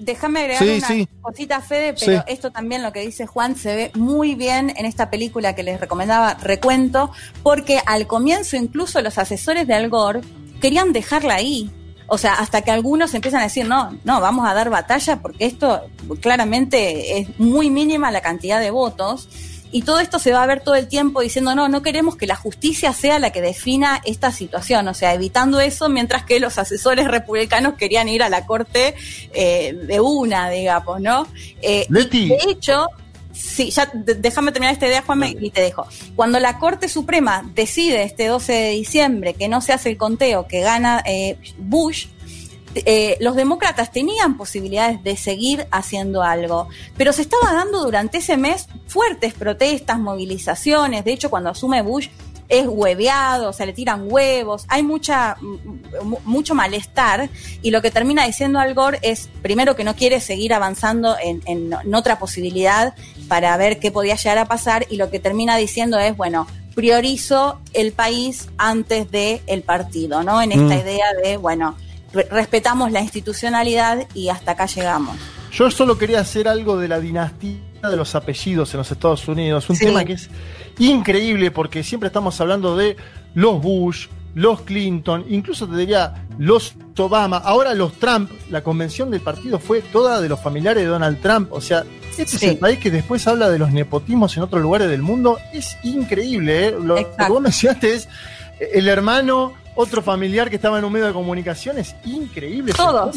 Déjame 0.00 0.40
agregar 0.40 0.62
Sí, 0.64 0.70
una 0.78 0.88
sí. 0.88 1.08
cosita, 1.20 1.60
Fede, 1.60 1.94
pero 2.00 2.16
Sí. 2.20 2.24
esto 2.26 2.50
también 2.50 2.82
lo 2.82 2.90
que 2.90 3.00
dice 3.00 3.26
Juan 3.26 3.54
se 3.54 3.76
ve 3.76 3.90
muy 3.94 4.34
bien 4.34 4.72
en 4.74 4.86
esta 4.86 5.10
película 5.10 5.54
que 5.54 5.62
les 5.62 5.78
recomendaba, 5.78 6.38
Recuento, 6.42 7.10
porque 7.42 7.80
al 7.84 8.06
comienzo 8.06 8.56
incluso 8.56 9.02
los 9.02 9.18
asesores 9.18 9.66
de 9.66 9.74
Al 9.74 9.90
Gore 9.90 10.22
querían 10.62 10.94
dejarla 10.94 11.34
ahí. 11.34 11.70
O 12.14 12.18
sea, 12.18 12.34
hasta 12.34 12.62
que 12.62 12.70
algunos 12.70 13.12
empiezan 13.12 13.40
a 13.40 13.44
decir, 13.44 13.66
no, 13.66 13.98
no, 14.04 14.20
vamos 14.20 14.48
a 14.48 14.54
dar 14.54 14.70
batalla 14.70 15.16
porque 15.20 15.46
esto 15.46 15.82
claramente 16.20 17.18
es 17.18 17.40
muy 17.40 17.70
mínima 17.70 18.12
la 18.12 18.20
cantidad 18.20 18.60
de 18.60 18.70
votos. 18.70 19.28
Y 19.72 19.82
todo 19.82 19.98
esto 19.98 20.20
se 20.20 20.30
va 20.30 20.44
a 20.44 20.46
ver 20.46 20.60
todo 20.60 20.76
el 20.76 20.86
tiempo 20.86 21.22
diciendo, 21.22 21.56
no, 21.56 21.66
no 21.66 21.82
queremos 21.82 22.14
que 22.14 22.28
la 22.28 22.36
justicia 22.36 22.92
sea 22.92 23.18
la 23.18 23.30
que 23.30 23.40
defina 23.40 24.00
esta 24.04 24.30
situación, 24.30 24.86
o 24.86 24.94
sea, 24.94 25.12
evitando 25.12 25.58
eso, 25.58 25.88
mientras 25.88 26.24
que 26.24 26.38
los 26.38 26.56
asesores 26.58 27.08
republicanos 27.08 27.74
querían 27.74 28.08
ir 28.08 28.22
a 28.22 28.28
la 28.28 28.46
corte 28.46 28.94
eh, 29.32 29.72
de 29.72 30.00
una, 30.00 30.48
digamos, 30.50 31.00
¿no? 31.00 31.26
Eh, 31.60 31.88
y 31.90 32.28
de 32.28 32.38
hecho, 32.46 32.86
sí, 33.34 33.70
ya 33.70 33.90
déjame 33.94 34.52
terminar 34.52 34.72
esta 34.72 34.86
idea, 34.86 35.02
Juanme, 35.02 35.36
y 35.40 35.50
te 35.50 35.60
dejo. 35.60 35.86
Cuando 36.16 36.38
la 36.40 36.58
Corte 36.58 36.88
Suprema 36.88 37.42
decide 37.54 38.02
este 38.04 38.26
12 38.28 38.52
de 38.52 38.70
diciembre 38.70 39.34
que 39.34 39.48
no 39.48 39.60
se 39.60 39.72
hace 39.72 39.90
el 39.90 39.96
conteo 39.96 40.46
que 40.46 40.60
gana 40.60 41.02
eh, 41.04 41.36
Bush, 41.58 42.06
eh, 42.76 43.16
los 43.20 43.36
demócratas 43.36 43.92
tenían 43.92 44.36
posibilidades 44.36 45.02
de 45.04 45.16
seguir 45.16 45.66
haciendo 45.70 46.22
algo, 46.22 46.68
pero 46.96 47.12
se 47.12 47.22
estaba 47.22 47.52
dando 47.52 47.84
durante 47.84 48.18
ese 48.18 48.36
mes 48.36 48.66
fuertes 48.88 49.32
protestas, 49.34 49.98
movilizaciones. 50.00 51.04
De 51.04 51.12
hecho, 51.12 51.30
cuando 51.30 51.50
asume 51.50 51.82
Bush 51.82 52.08
es 52.48 52.66
hueveado, 52.68 53.48
o 53.48 53.52
sea, 53.54 53.64
le 53.64 53.72
tiran 53.72 54.06
huevos, 54.10 54.66
hay 54.68 54.82
mucha, 54.82 55.36
mu- 55.40 56.18
mucho 56.24 56.54
malestar 56.54 57.30
y 57.62 57.70
lo 57.70 57.80
que 57.80 57.90
termina 57.90 58.26
diciendo 58.26 58.58
Al 58.58 58.74
Gore 58.74 58.98
es, 59.02 59.30
primero, 59.40 59.74
que 59.76 59.82
no 59.84 59.94
quiere 59.94 60.20
seguir 60.20 60.52
avanzando 60.52 61.16
en, 61.22 61.40
en- 61.46 61.72
en 61.72 61.94
otra 61.94 62.18
posibilidad 62.18 62.94
para 63.28 63.56
ver 63.56 63.78
qué 63.80 63.90
podía 63.90 64.16
llegar 64.16 64.38
a 64.38 64.44
pasar 64.46 64.86
y 64.90 64.96
lo 64.96 65.10
que 65.10 65.18
termina 65.18 65.56
diciendo 65.56 65.98
es, 65.98 66.16
bueno, 66.16 66.46
priorizo 66.74 67.58
el 67.72 67.92
país 67.92 68.48
antes 68.58 69.10
de 69.10 69.40
el 69.46 69.62
partido, 69.62 70.22
¿no? 70.22 70.42
En 70.42 70.52
esta 70.52 70.74
Mm. 70.76 70.80
idea 70.80 71.06
de, 71.22 71.36
bueno, 71.36 71.76
re- 72.12 72.28
respetamos 72.30 72.90
la 72.92 73.00
institucionalidad 73.00 74.06
y 74.14 74.28
hasta 74.28 74.52
acá 74.52 74.66
llegamos. 74.66 75.16
Yo 75.52 75.70
solo 75.70 75.96
quería 75.96 76.20
hacer 76.20 76.48
algo 76.48 76.76
de 76.76 76.88
la 76.88 76.98
dinastía 77.00 77.58
de 77.88 77.96
los 77.96 78.14
apellidos 78.14 78.72
en 78.74 78.78
los 78.78 78.90
Estados 78.90 79.26
Unidos, 79.28 79.68
un 79.70 79.76
Sí. 79.76 79.84
tema 79.84 80.04
que 80.04 80.14
es 80.14 80.28
increíble 80.78 81.50
porque 81.50 81.82
siempre 81.84 82.08
estamos 82.08 82.40
hablando 82.40 82.76
de 82.76 82.96
los 83.34 83.60
Bush, 83.62 84.08
los 84.34 84.62
Clinton, 84.62 85.24
incluso 85.28 85.66
te 85.68 85.76
diría 85.76 86.26
los 86.38 86.74
Obama, 86.98 87.38
ahora 87.38 87.74
los 87.74 87.94
Trump, 87.94 88.30
la 88.50 88.62
convención 88.62 89.10
del 89.10 89.20
partido 89.20 89.58
fue 89.58 89.80
toda 89.80 90.20
de 90.20 90.28
los 90.28 90.40
familiares 90.40 90.82
de 90.82 90.88
Donald 90.88 91.20
Trump, 91.20 91.52
o 91.52 91.60
sea, 91.60 91.84
este 92.10 92.26
Sí. 92.26 92.36
es 92.36 92.42
el 92.52 92.58
país 92.58 92.78
que 92.78 92.90
después 92.90 93.26
habla 93.26 93.48
de 93.50 93.58
los 93.58 93.70
nepotismos 93.72 94.36
en 94.36 94.42
otros 94.44 94.62
lugares 94.62 94.88
del 94.88 95.02
mundo, 95.02 95.38
es 95.52 95.76
increíble, 95.82 96.68
¿eh? 96.68 96.70
Lo, 96.70 96.82
lo 96.82 96.96
que 96.96 97.28
vos 97.28 97.40
mencionaste 97.40 97.94
es 97.94 98.08
eh, 98.60 98.70
el 98.74 98.88
hermano, 98.88 99.52
otro 99.74 100.02
familiar 100.02 100.50
que 100.50 100.56
estaba 100.56 100.78
en 100.78 100.84
un 100.84 100.92
medio 100.92 101.06
de 101.06 101.12
comunicación, 101.12 101.78
es 101.78 101.94
increíble. 102.04 102.72
Todos. 102.74 103.16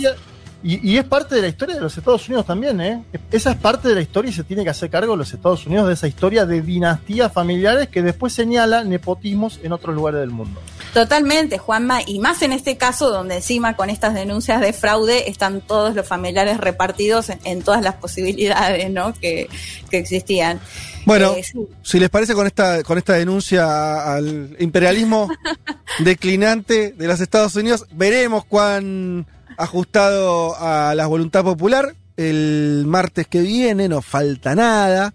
Y, 0.64 0.92
y 0.94 0.98
es 0.98 1.04
parte 1.06 1.36
de 1.36 1.42
la 1.42 1.48
historia 1.48 1.76
de 1.76 1.82
los 1.82 1.96
Estados 1.98 2.28
Unidos 2.28 2.46
también, 2.46 2.82
¿eh? 2.82 3.04
Esa 3.32 3.52
es 3.52 3.58
parte 3.58 3.88
de 3.90 3.96
la 3.96 4.02
historia 4.02 4.30
y 4.32 4.34
se 4.34 4.44
tiene 4.44 4.64
que 4.64 4.70
hacer 4.72 4.90
cargo 4.90 5.16
los 5.16 5.34
Estados 5.34 5.66
Unidos 5.68 5.88
de 5.88 5.94
esa 5.94 6.08
historia 6.08 6.46
de 6.46 6.62
dinastías 6.62 7.32
familiares 7.32 7.90
que 7.90 8.02
después 8.02 8.34
señala 8.34 8.84
nepotismos 8.84 9.60
en 9.64 9.72
otros 9.72 9.94
lugares 9.96 10.20
del 10.22 10.32
mundo. 10.32 10.60
Totalmente, 10.94 11.60
Juanma, 11.60 12.00
y 12.08 12.18
más 12.20 12.42
en 12.42 12.54
este 12.54 12.76
caso 12.76 13.12
donde 13.12 13.36
encima 13.36 13.76
con 13.76 13.90
estas 13.92 14.16
denuncias 14.16 14.60
de 14.62 14.74
fraude 14.74 15.30
están 15.30 15.62
todos 15.62 15.94
los 15.96 16.08
familiares 16.08 16.58
repartidos 16.58 17.30
en, 17.30 17.40
en 17.44 17.62
todas 17.62 17.84
las 17.84 17.96
posibilidades 17.96 18.90
¿no? 18.90 19.14
que, 19.14 19.48
que 19.92 19.98
existían. 20.00 20.60
Bueno, 21.06 21.34
Eh, 21.38 21.44
sí. 21.44 21.60
si 21.84 22.00
les 22.00 22.10
parece 22.10 22.34
con 22.34 22.48
esta, 22.48 22.84
con 22.84 22.98
esta 22.98 23.14
denuncia 23.14 24.14
al 24.16 24.56
imperialismo 24.60 25.30
declinante 26.00 26.94
de 26.98 27.08
los 27.08 27.20
Estados 27.22 27.56
Unidos, 27.56 27.86
veremos 27.92 28.44
cuán 28.46 29.26
ajustado 29.58 30.56
a 30.58 30.96
la 30.96 31.08
voluntad 31.08 31.44
popular. 31.44 31.96
El 32.16 32.86
martes 32.88 33.28
que 33.28 33.42
viene, 33.42 33.88
no 33.88 34.02
falta 34.02 34.56
nada. 34.56 35.14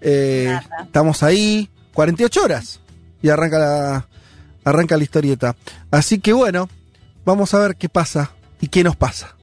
Eh, 0.00 0.46
Nada. 0.48 0.84
Estamos 0.84 1.22
ahí, 1.22 1.68
48 1.94 2.42
horas. 2.42 2.80
Y 3.22 3.28
arranca 3.28 3.58
la, 3.58 4.08
arranca 4.64 4.96
la 4.96 5.04
historieta. 5.04 5.56
Así 5.90 6.18
que 6.18 6.32
bueno, 6.32 6.68
vamos 7.24 7.52
a 7.54 7.58
ver 7.58 7.76
qué 7.76 7.88
pasa 7.88 8.32
y 8.60 8.68
qué 8.68 8.82
nos 8.82 8.96
pasa. 8.96 9.36